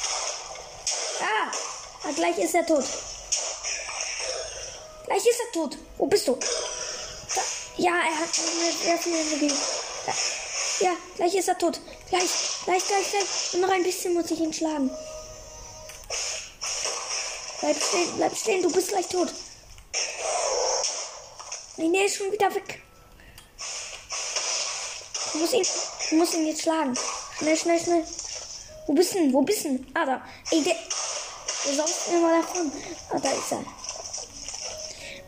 Ah! 2.04 2.12
Gleich 2.14 2.38
ist 2.38 2.54
er 2.54 2.66
tot. 2.66 2.84
Gleich 5.06 5.26
ist 5.26 5.40
er 5.40 5.52
tot. 5.52 5.78
Wo 5.98 6.06
bist 6.06 6.28
du? 6.28 6.34
Da. 6.34 7.42
Ja, 7.76 7.92
er 7.92 8.18
hat 8.20 8.28
mir 8.58 8.72
sehr 8.72 8.98
viel 8.98 9.14
Energie. 9.14 9.54
Ja, 10.80 10.96
gleich 11.16 11.34
ist 11.34 11.48
er 11.48 11.58
tot. 11.58 11.80
Gleich, 12.08 12.30
gleich, 12.64 12.86
gleich, 12.86 13.10
gleich. 13.10 13.54
Und 13.54 13.60
noch 13.60 13.70
ein 13.70 13.82
bisschen 13.82 14.14
muss 14.14 14.30
ich 14.30 14.40
ihn 14.40 14.52
schlagen. 14.52 14.90
Bleib 17.60 17.82
stehen, 17.82 18.16
bleib 18.16 18.36
stehen, 18.36 18.62
du 18.62 18.70
bist 18.70 18.88
gleich 18.88 19.08
tot. 19.08 19.32
Nein, 21.76 21.94
er 21.94 22.04
ist 22.04 22.16
schon 22.16 22.30
wieder 22.30 22.54
weg. 22.54 22.82
Du 25.32 25.38
musst 25.38 25.54
ihn, 25.54 25.66
du 26.10 26.16
musst 26.16 26.34
ihn 26.34 26.46
jetzt 26.46 26.62
schlagen. 26.62 26.94
Schnell, 27.38 27.56
schnell, 27.56 27.80
schnell. 27.80 28.04
Wo 28.86 28.92
bist 28.92 29.14
du? 29.14 29.32
Wo 29.32 29.42
bist 29.42 29.64
du? 29.64 29.84
Ah, 29.94 30.04
da. 30.04 30.22
Ey, 30.50 30.62
der, 30.62 30.76
der 31.64 31.74
saugt 31.74 32.08
immer 32.12 32.40
davon. 32.40 32.72
Ah, 33.10 33.18
da 33.18 33.30
ist 33.30 33.52
er. 33.52 33.64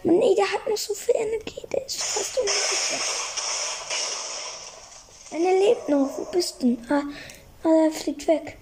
Mann, 0.03 0.23
ey, 0.23 0.35
der 0.35 0.51
hat 0.53 0.69
noch 0.69 0.77
so 0.77 0.95
viel 0.95 1.17
Energie. 1.17 1.67
Der 1.73 1.87
ist 1.87 2.03
fast 2.03 2.39
unsicher. 2.39 3.03
Einer 5.33 5.59
lebt 5.59 5.89
noch. 5.89 6.19
Wo 6.19 6.25
bist 6.27 6.63
du? 6.63 6.77
Ah, 6.89 7.03
ah 7.65 7.69
der 7.83 7.91
fliegt 7.91 8.27
weg. 8.29 8.57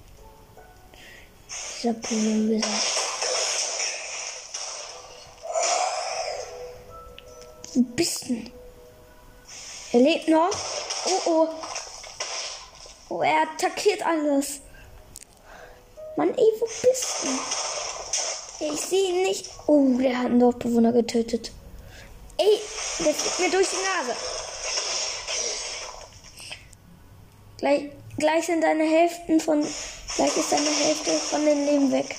Dieser 1.83 1.95
Pulver. 1.95 2.67
Wo 7.75 7.83
bist 7.97 8.29
du? 8.29 8.51
Er 9.93 10.01
lebt 10.01 10.29
noch. 10.29 10.51
Oh 11.07 11.21
oh. 11.27 11.49
Oh, 13.11 13.23
er 13.23 13.43
attackiert 13.43 14.05
alles. 14.05 14.61
Mann, 16.17 16.31
ey, 16.31 16.53
wo 16.61 16.65
bist 16.65 17.25
du? 17.25 17.64
Ich 18.73 18.81
sehe 18.81 19.09
ihn 19.11 19.23
nicht. 19.23 19.51
Oh, 19.67 19.99
der 19.99 20.19
hat 20.19 20.27
einen 20.27 20.41
Dorfbewohner 20.41 20.93
getötet. 20.93 21.53
Ey, 22.39 22.61
der 23.05 23.15
fliegt 23.15 23.41
mir 23.41 23.51
durch 23.51 23.69
die 23.69 23.77
Nase. 23.77 24.17
Gleich, 27.59 27.91
gleich 28.19 28.47
sind 28.47 28.63
deine 28.63 28.85
Hälften 28.85 29.41
von. 29.41 29.67
Gleich 30.17 30.37
ist 30.37 30.53
deine 30.53 30.71
Hälfte 30.71 31.11
von 31.13 31.45
den 31.45 31.67
Leben 31.67 31.93
weg. 31.93 32.17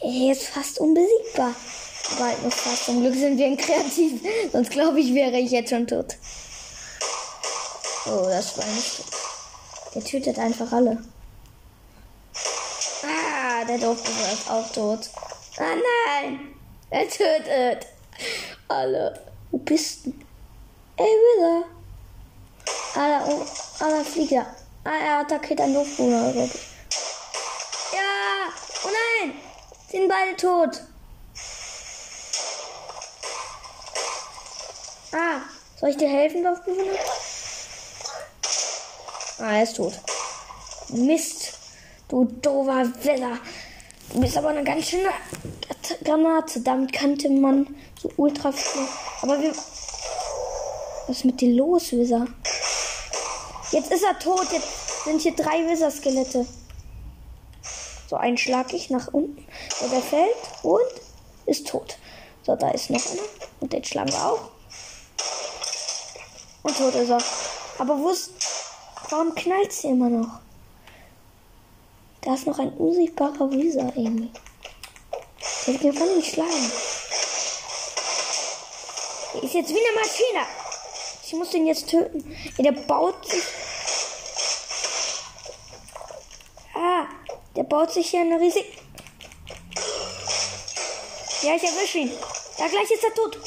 Er 0.00 0.32
ist 0.32 0.44
fast 0.44 0.78
unbesiegbar. 0.80 1.54
Halt 2.18 2.42
nur 2.42 2.50
fast. 2.50 2.86
Zum 2.86 3.00
Glück 3.00 3.14
sind 3.14 3.38
wir 3.38 3.46
in 3.46 3.56
kreativ. 3.56 4.20
Sonst 4.52 4.70
glaube 4.70 5.00
ich, 5.00 5.14
wäre 5.14 5.38
ich 5.38 5.50
jetzt 5.50 5.70
schon 5.70 5.86
tot. 5.86 6.16
Oh, 8.06 8.26
das 8.28 8.56
war 8.58 8.66
nicht. 8.66 9.02
Der 9.94 10.04
tötet 10.04 10.38
einfach 10.38 10.70
alle. 10.72 11.02
Ah, 13.64 13.66
der 13.66 13.78
Dorfbewohner 13.78 14.32
ist 14.32 14.50
auch 14.50 14.70
tot. 14.72 15.08
Ah 15.56 15.74
nein! 15.74 16.54
Er 16.90 17.08
tötet 17.08 17.86
alle. 18.68 19.18
Wo 19.50 19.56
bist 19.56 20.04
du? 20.04 20.12
Ey, 20.96 21.06
wieder. 21.06 21.64
Ah, 22.94 23.08
da, 23.08 23.24
oh, 23.26 23.42
ah, 23.80 23.88
da 23.88 24.04
fliegt 24.04 24.32
er. 24.32 24.54
Ah, 24.84 24.98
er 25.02 25.18
attackiert 25.20 25.62
einen 25.62 25.80
ich. 25.80 25.96
Ja! 27.94 28.52
Oh 28.84 28.88
nein! 29.22 29.32
Sind 29.90 30.08
beide 30.08 30.36
tot. 30.36 30.82
Ah, 35.12 35.40
soll 35.80 35.88
ich 35.88 35.96
dir 35.96 36.08
helfen, 36.08 36.42
Dorfbewohner? 36.42 36.98
Ah, 39.38 39.56
er 39.56 39.62
ist 39.62 39.76
tot. 39.76 39.94
Mist, 40.88 41.53
du 42.08 42.24
dover 42.24 42.84
Weller. 43.02 43.38
Du 44.12 44.20
bist 44.20 44.36
aber 44.36 44.48
eine 44.48 44.64
ganz 44.64 44.88
schöne 44.88 45.10
Granate. 46.04 46.60
Damit 46.60 46.92
kannte 46.92 47.28
man 47.30 47.74
so 48.00 48.10
ultra 48.16 48.52
viel. 48.52 48.82
Aber 49.22 49.40
wir. 49.40 49.52
Was 51.06 51.18
ist 51.18 51.24
mit 51.24 51.40
dir 51.40 51.54
los, 51.54 51.92
Wizard? 51.92 52.28
Jetzt 53.70 53.90
ist 53.90 54.04
er 54.04 54.18
tot. 54.18 54.46
Jetzt 54.52 55.04
sind 55.04 55.20
hier 55.20 55.34
drei 55.34 55.68
Wizard-Skelette. 55.68 56.46
So, 58.08 58.16
einen 58.16 58.38
schlag 58.38 58.72
ich 58.72 58.90
nach 58.90 59.08
unten. 59.12 59.46
So, 59.80 59.88
der 59.88 60.00
fällt 60.00 60.36
und 60.62 60.80
ist 61.46 61.66
tot. 61.66 61.98
So, 62.42 62.56
da 62.56 62.70
ist 62.70 62.90
noch 62.90 63.04
einer. 63.04 63.22
Und 63.60 63.72
den 63.72 63.84
schlagen 63.84 64.12
wir 64.12 64.26
auch. 64.26 64.50
Und 66.62 66.76
tot 66.76 66.94
ist 66.94 67.10
er. 67.10 67.18
Aber 67.78 67.98
wo 67.98 68.10
ist. 68.10 68.30
Warum 69.10 69.34
knallt 69.34 69.72
sie 69.72 69.88
immer 69.88 70.08
noch? 70.08 70.40
Da 72.24 72.32
ist 72.32 72.46
noch 72.46 72.58
ein 72.58 72.72
unsichtbarer 72.74 73.50
Visa 73.50 73.92
irgendwie. 73.94 74.30
Der 75.66 75.74
wird 75.74 75.84
mir 75.84 75.92
voll 75.92 76.16
nicht 76.16 76.32
schlagen. 76.32 76.72
Ist 79.42 79.54
jetzt 79.54 79.70
wie 79.70 79.78
eine 79.78 80.00
Maschine. 80.00 80.46
Ich 81.26 81.32
muss 81.34 81.50
den 81.50 81.66
jetzt 81.66 81.90
töten. 81.90 82.34
Der 82.58 82.72
baut 82.72 83.28
sich. 83.28 83.42
Ah, 86.74 87.04
der 87.56 87.64
baut 87.64 87.92
sich 87.92 88.08
hier 88.08 88.20
eine 88.20 88.40
riesige. 88.40 88.68
Ja, 91.42 91.56
ich 91.56 91.62
erwische 91.62 91.98
ihn. 91.98 92.12
Ja, 92.56 92.68
gleich 92.68 92.90
ist 92.90 93.04
er 93.04 93.14
tot. 93.14 93.38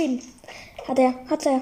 Leben. 0.00 0.22
Hat 0.86 0.98
er, 0.98 1.14
hat 1.28 1.46
er. 1.46 1.60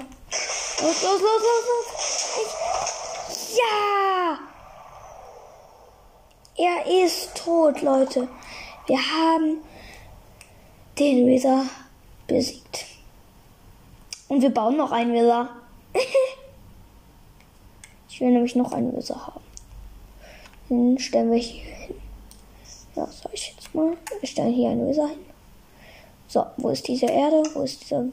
Los, 0.81 1.03
los, 1.03 1.21
los, 1.21 1.41
los, 1.47 1.63
los. 1.67 3.57
Ja! 3.57 4.39
Er 6.57 7.05
ist 7.05 7.35
tot, 7.35 7.81
Leute. 7.81 8.27
Wir 8.87 8.97
haben 8.97 9.57
den 10.97 11.27
Wither 11.27 11.65
besiegt. 12.27 12.85
Und 14.27 14.41
wir 14.41 14.53
bauen 14.53 14.77
noch 14.77 14.91
einen 14.91 15.13
Wither. 15.13 15.49
ich 18.09 18.21
will 18.21 18.31
nämlich 18.31 18.55
noch 18.55 18.71
einen 18.71 18.95
Wither 18.95 19.27
haben. 19.27 19.43
Den 20.69 20.99
stellen 20.99 21.31
wir 21.31 21.39
hier 21.39 21.63
hin. 21.63 21.95
Ja, 22.95 23.07
sag 23.07 23.33
ich 23.33 23.53
jetzt 23.55 23.73
mal. 23.73 23.97
Wir 24.19 24.27
stellen 24.27 24.53
hier 24.53 24.69
einen 24.69 24.87
Wither 24.87 25.07
hin. 25.07 25.25
So, 26.29 26.45
wo 26.57 26.69
ist 26.69 26.87
diese 26.87 27.07
Erde? 27.07 27.41
Wo 27.55 27.63
ist 27.63 27.81
dieser? 27.81 28.05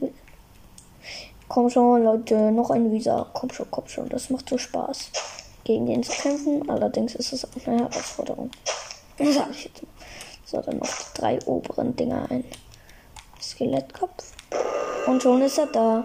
Komm 1.48 1.68
schon, 1.68 2.02
Leute, 2.02 2.50
noch 2.50 2.70
ein 2.70 2.90
Visa. 2.90 3.26
Komm 3.34 3.50
schon, 3.50 3.66
komm 3.70 3.86
schon. 3.88 4.08
Das 4.08 4.30
macht 4.30 4.48
so 4.48 4.56
Spaß, 4.56 5.10
gegen 5.64 5.84
den 5.84 6.02
zu 6.02 6.12
kämpfen. 6.12 6.68
Allerdings 6.70 7.14
ist 7.14 7.34
es 7.34 7.44
auch 7.44 7.66
eine 7.66 7.80
Herausforderung. 7.80 8.50
Sag 9.18 9.50
ich 9.50 9.64
jetzt 9.66 9.82
mal. 9.82 9.90
So, 10.46 10.62
dann 10.62 10.78
noch 10.78 10.88
die 10.88 11.20
drei 11.20 11.38
oberen 11.44 11.94
Dinger 11.94 12.26
ein. 12.30 12.44
Skelettkopf. 13.38 14.32
Und 15.06 15.22
schon 15.22 15.42
ist 15.42 15.58
er 15.58 15.66
da. 15.66 16.04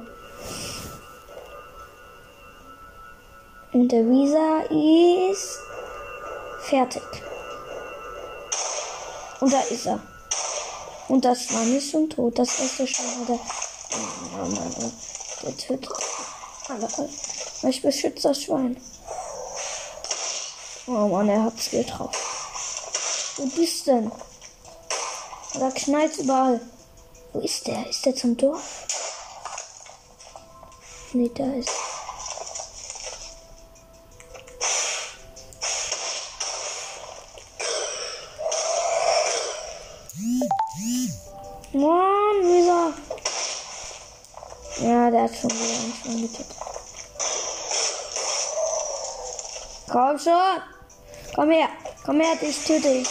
Und 3.72 3.90
der 3.90 4.04
Visa 4.06 4.64
ist 4.70 5.60
fertig. 6.64 7.04
Und 9.40 9.54
da 9.54 9.62
ist 9.62 9.86
er. 9.86 10.11
Und 11.08 11.26
das 11.26 11.44
Schwein 11.44 11.76
ist 11.76 11.92
schon 11.92 12.10
tot. 12.10 12.40
Das 12.40 12.60
erste 12.60 12.88
Schwein 12.88 13.22
hat 13.22 13.30
er. 13.30 13.40
Oh 14.34 14.46
Mann, 14.46 14.76
oh. 14.80 14.92
Der 15.44 15.58
tötet 15.58 15.90
alle. 16.68 17.10
Ich 17.70 17.82
beschütze 17.82 18.30
das 18.30 18.42
Schwein. 18.42 18.82
Oh 20.88 21.08
Mann, 21.08 21.30
er 21.30 21.44
hat 21.44 21.60
Skill 21.60 21.84
drauf. 21.84 23.36
Wo 23.38 23.46
bist 23.48 23.88
denn? 23.88 24.12
Da 25.54 25.70
knallt 25.72 26.18
überall. 26.18 26.62
Wo 27.34 27.40
ist 27.40 27.68
der? 27.68 27.88
Ist 27.88 28.06
der 28.06 28.16
zum 28.16 28.38
Dorf? 28.38 28.88
Nee, 31.14 31.32
da 31.34 31.46
ist. 31.54 31.70
Der 45.22 45.30
hat 45.30 45.38
schon 45.38 45.52
wieder 45.52 45.80
einen 45.80 45.94
Schwein 45.94 46.22
getötet. 46.24 46.56
Komm 49.88 50.18
schon. 50.18 50.62
Komm 51.36 51.52
her. 51.52 51.70
Komm 52.04 52.22
her, 52.22 52.34
ich 52.42 52.58
töte 52.64 52.92
dich. 52.92 53.08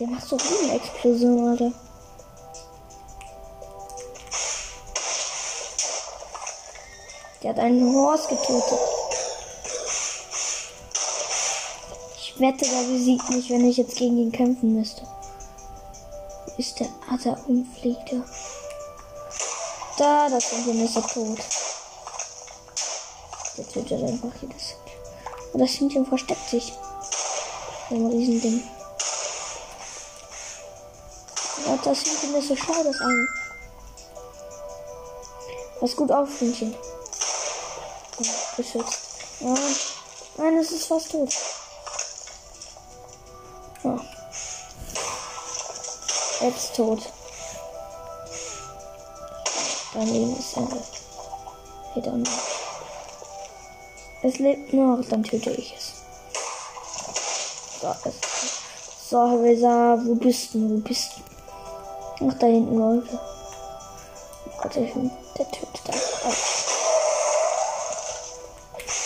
Der 0.00 0.08
macht 0.08 0.26
so 0.26 0.36
viele 0.36 0.74
Explosionen, 0.74 1.50
Alter. 1.50 1.72
Der 7.40 7.50
hat 7.50 7.58
einen 7.60 7.94
Horst 7.94 8.30
getötet. 8.30 8.78
Ich 12.16 12.40
wette, 12.40 12.64
der 12.68 12.92
besiegt 12.92 13.30
mich, 13.30 13.48
wenn 13.48 13.64
ich 13.64 13.76
jetzt 13.76 13.96
gegen 13.96 14.18
ihn 14.18 14.32
kämpfen 14.32 14.74
müsste. 14.74 15.06
Ist 16.58 16.80
der? 16.80 16.88
Ah, 17.08 17.16
da 20.02 20.28
das 20.28 20.50
sind 20.50 20.66
wir 20.66 20.74
nicht 20.74 20.92
so 20.92 21.00
tot. 21.00 21.38
Der 23.56 23.68
tötet 23.68 24.02
einfach 24.02 24.32
jedes. 24.40 24.74
Und 25.52 25.60
das 25.60 25.70
Hähnchen 25.70 26.04
versteckt 26.04 26.48
sich. 26.48 26.72
Ein 27.90 28.06
Riesending. 28.06 28.68
Ja, 31.66 31.78
das 31.84 32.04
Hähnchen 32.04 32.34
ist 32.34 32.48
so 32.48 32.56
schlau, 32.56 32.82
das 32.82 33.00
eine. 33.00 33.28
Pass 35.78 35.94
gut 35.94 36.10
auf, 36.10 36.28
Hähnchen. 36.40 36.74
Oh, 38.18 38.56
geschützt. 38.56 38.98
Ja. 39.40 39.54
Nein, 40.38 40.58
es 40.58 40.72
ist 40.72 40.86
fast 40.86 41.12
tot. 41.12 41.32
Ja. 43.84 44.00
Jetzt 46.40 46.74
tot. 46.74 47.12
Daneben 49.94 50.36
ist 50.38 50.56
Ende. 50.56 50.82
Noch. 51.94 52.30
Es 54.22 54.38
lebt 54.38 54.72
noch, 54.72 55.00
dann 55.10 55.22
töte 55.22 55.50
ich 55.50 55.74
es. 55.76 55.92
So, 57.80 57.94
es. 58.08 58.14
So, 59.10 59.42
Reza, 59.42 59.98
wo 60.04 60.14
bist 60.14 60.54
du? 60.54 60.70
Wo 60.70 60.78
bist 60.78 61.10
du? 62.18 62.28
Ach, 62.28 62.38
da 62.38 62.46
hinten, 62.46 62.78
Leute. 62.78 63.20
Gott, 64.62 64.74
der, 64.76 64.84
der 64.84 65.50
tötet 65.50 65.86
einfach. 65.86 66.36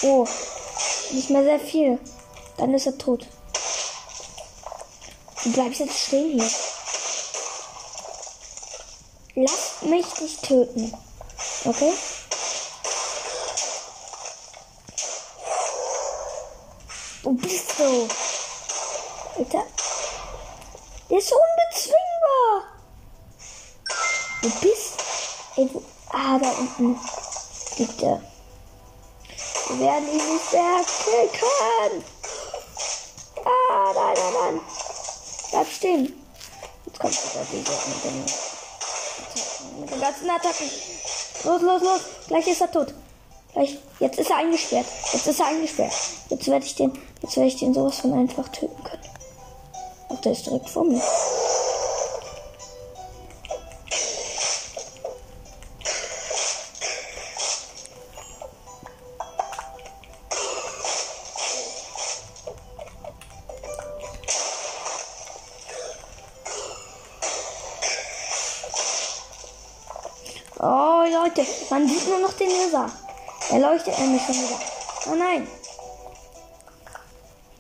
Oh, 0.03 0.26
nicht 1.12 1.30
mehr 1.30 1.43
sehr 1.43 1.59
viel. 1.59 1.99
Dann 2.59 2.74
ist 2.74 2.87
er 2.87 2.97
tot. 2.97 3.26
Du 5.43 5.53
bleibst 5.53 5.80
jetzt 5.80 5.99
stehen 5.99 6.41
hier. 6.41 6.51
Lass 9.34 9.66
mich 9.87 10.20
nicht 10.20 10.43
töten. 10.43 10.93
Okay? 11.64 11.93
Wo 17.22 17.32
bist 17.32 17.78
du? 17.78 18.09
Alter. 19.39 19.64
Der 21.11 21.18
ist 21.18 21.32
unbezwingbar. 21.32 22.62
Wo 24.43 24.49
bist 24.61 24.97
wo? 25.57 25.82
Ah, 26.11 26.39
da 26.39 26.51
unten 26.51 26.99
er. 28.03 28.20
Wir 29.68 29.80
werden 29.80 30.09
ihn 30.09 30.34
nicht 30.34 30.53
mehr 30.53 31.28
killen. 31.28 32.05
Ah, 33.45 33.93
nein, 33.95 34.14
nein, 34.16 34.32
nein. 34.41 34.61
Bleib 35.51 35.66
stehen. 35.72 36.24
Jetzt 36.87 36.99
kommt 36.99 37.14
wieder 37.14 37.47
diese 37.51 37.72
mit 37.89 38.05
den, 38.05 38.45
mit 39.81 39.91
den 39.91 40.01
ganzen 40.01 40.31
Attacken. 40.31 40.70
Los, 41.45 41.62
los, 41.62 41.83
los. 41.83 42.01
Gleich 42.29 42.47
ist 42.49 42.61
er 42.61 42.70
tot. 42.70 42.95
Gleich. 43.53 43.79
Jetzt 44.01 44.18
ist 44.18 44.31
er 44.31 44.37
eingesperrt. 44.37 44.87
Jetzt 45.12 45.27
ist 45.27 45.41
er 45.41 45.47
eingesperrt. 45.47 45.93
Jetzt 46.31 46.49
werde 46.49 46.66
ich 46.66 46.74
den, 46.74 46.93
jetzt 47.22 47.37
werde 47.37 47.49
ich 47.49 47.57
den 47.57 47.74
sowas 47.74 47.99
von 47.99 48.12
einfach 48.12 48.49
töten 48.49 48.83
können. 48.85 49.03
Ach, 50.09 50.20
der 50.20 50.33
ist 50.33 50.47
direkt 50.47 50.68
vor 50.68 50.85
mir. 50.85 51.03
Leute, 71.37 71.51
man 71.68 71.87
sieht 71.87 72.09
nur 72.09 72.18
noch 72.18 72.32
den 72.32 72.49
Laser. 72.49 72.91
Er 73.51 73.59
leuchtet 73.59 73.99
nämlich 73.99 74.22
schon 74.22 74.34
wieder. 74.37 74.59
Oh 75.11 75.14
nein. 75.14 75.47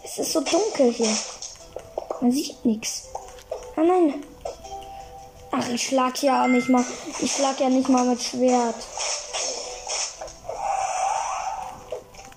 Es 0.02 0.18
ist 0.18 0.32
so 0.32 0.40
dunkel 0.40 0.92
hier. 0.92 1.14
Man 2.20 2.32
sieht 2.32 2.64
nichts. 2.64 3.02
Oh 3.76 3.82
nein. 3.82 4.24
Ach, 5.50 5.68
ich 5.68 5.88
schlag 5.88 6.22
ja 6.22 6.46
nicht 6.46 6.68
mal. 6.68 6.84
Ich 7.20 7.32
schlag 7.32 7.60
ja 7.60 7.68
nicht 7.68 7.88
mal 7.88 8.04
mit 8.04 8.22
Schwert. 8.22 8.76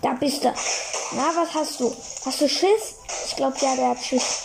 Da 0.02 0.14
bist 0.14 0.44
du. 0.44 0.54
Na, 1.14 1.32
was 1.36 1.54
hast 1.54 1.80
du? 1.80 1.96
Hast 2.26 2.42
du 2.42 2.50
Schiss? 2.50 2.96
Ich 3.28 3.36
glaube, 3.36 3.56
ja, 3.62 3.76
der 3.76 3.90
hat 3.90 4.04
Schiss. 4.04 4.42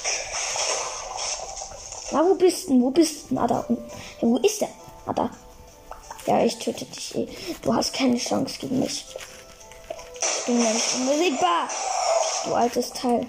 Na, 2.12 2.24
wo 2.24 2.34
bist 2.34 2.68
du? 2.68 2.80
Wo 2.80 2.90
bist 2.90 3.30
du? 3.30 3.38
Ah, 3.38 3.46
da 3.48 3.64
unten. 3.68 3.90
Ja, 4.20 4.28
wo 4.28 4.36
ist 4.38 4.60
der? 4.60 4.68
Ah, 5.06 5.12
da. 5.12 5.30
Ja, 6.26 6.42
ich 6.42 6.58
töte 6.58 6.86
dich 6.86 7.14
eh. 7.14 7.28
Du 7.62 7.74
hast 7.74 7.92
keine 7.92 8.16
Chance 8.16 8.58
gegen 8.58 8.80
mich. 8.80 9.04
Ich 10.20 10.46
bin 10.46 10.56
nämlich 10.56 10.94
unbesiegbar. 10.94 11.68
Du 12.44 12.54
altes 12.54 12.90
Teil. 12.92 13.26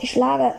Ich 0.00 0.12
schlage. 0.12 0.54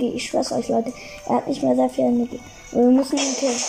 Energie. 0.00 0.16
Ich 0.16 0.28
schwör's 0.28 0.52
euch, 0.52 0.68
Leute. 0.68 0.92
Er 1.26 1.36
hat 1.36 1.46
nicht 1.46 1.62
mehr 1.62 1.76
sehr 1.76 1.90
viel 1.90 2.04
Energie. 2.04 2.40
Aber 2.72 2.82
wir 2.82 2.90
müssen 2.90 3.18
ihn 3.18 3.36
killen. 3.36 3.62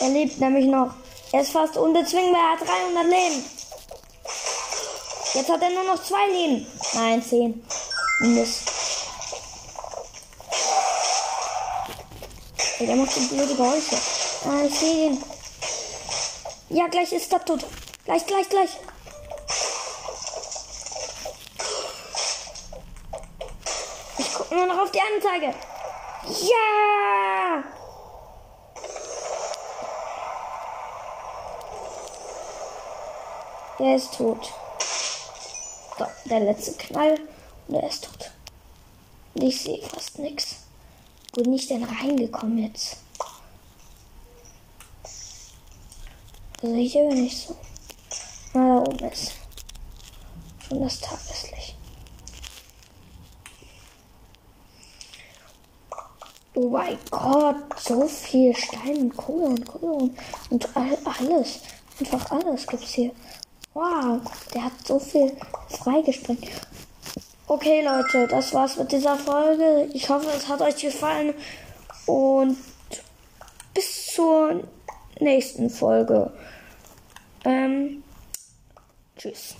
Er 0.00 0.08
lebt 0.10 0.40
nämlich 0.40 0.66
noch. 0.66 0.90
Er 1.32 1.42
ist 1.42 1.52
fast 1.52 1.76
unbezwingbar. 1.76 2.40
Er 2.40 2.52
hat 2.52 2.68
300 2.94 3.04
Leben. 3.04 3.44
Jetzt 5.34 5.50
hat 5.50 5.62
er 5.62 5.70
nur 5.70 5.84
noch 5.84 6.02
zwei 6.02 6.26
Leben. 6.32 6.66
Nein, 6.94 7.22
zehn. 7.22 7.62
Mist. 8.20 8.62
Ey, 12.80 12.86
der 12.86 12.96
macht 12.96 13.12
so 13.12 13.20
blöde 13.20 13.54
Geräusche. 13.54 13.96
Ah, 14.44 14.64
ich 14.66 14.74
sehe 14.74 15.06
ihn. 15.08 15.24
Ja, 16.70 16.86
gleich 16.86 17.12
ist 17.12 17.32
er 17.32 17.44
tot. 17.44 17.64
Gleich, 18.04 18.24
gleich, 18.26 18.48
gleich. 18.48 18.70
Ich 24.18 24.34
gucke 24.34 24.54
nur 24.54 24.66
noch 24.66 24.78
auf 24.78 24.90
die 24.90 25.00
Anzeige. 25.18 25.52
Ja! 26.26 27.64
Er 33.80 33.96
ist 33.96 34.14
tot. 34.14 34.52
So, 35.98 36.06
der 36.26 36.40
letzte 36.40 36.72
Knall 36.74 37.18
und 37.66 37.74
er 37.74 37.88
ist 37.88 38.04
tot. 38.04 38.30
Und 39.34 39.42
ich 39.42 39.60
sehe 39.60 39.82
fast 39.82 40.20
nichts. 40.20 40.56
Wo 41.34 41.42
bin 41.42 41.54
ich 41.54 41.66
denn 41.66 41.82
reingekommen 41.82 42.58
jetzt? 42.58 42.98
Also 46.62 46.74
hier 46.74 47.08
bin 47.08 47.26
ich 47.26 47.42
so. 47.42 47.56
Na, 48.54 48.60
da 48.60 48.80
oben 48.82 49.10
ist 49.10 49.32
schon 50.68 50.80
das 50.80 51.00
Tageslicht. 51.00 51.77
Oh 56.60 56.70
mein 56.70 56.98
Gott, 57.12 57.78
so 57.78 58.08
viel 58.08 58.52
Stein 58.52 58.96
und 58.96 59.16
Kohle 59.16 59.44
und 59.44 59.64
Kohle 59.64 59.92
und, 59.92 60.18
und 60.50 60.76
all, 60.76 60.98
alles. 61.04 61.60
Einfach 62.00 62.32
alles 62.32 62.66
gibt's 62.66 62.94
hier. 62.94 63.12
Wow, 63.74 64.20
der 64.52 64.64
hat 64.64 64.72
so 64.84 64.98
viel 64.98 65.36
freigesprengt. 65.68 66.48
Okay, 67.46 67.84
Leute, 67.84 68.26
das 68.26 68.52
war's 68.54 68.76
mit 68.76 68.90
dieser 68.90 69.14
Folge. 69.14 69.88
Ich 69.92 70.08
hoffe, 70.08 70.30
es 70.36 70.48
hat 70.48 70.60
euch 70.60 70.74
gefallen. 70.74 71.32
Und 72.06 72.58
bis 73.72 74.06
zur 74.06 74.64
nächsten 75.20 75.70
Folge. 75.70 76.32
Ähm, 77.44 78.02
tschüss. 79.16 79.54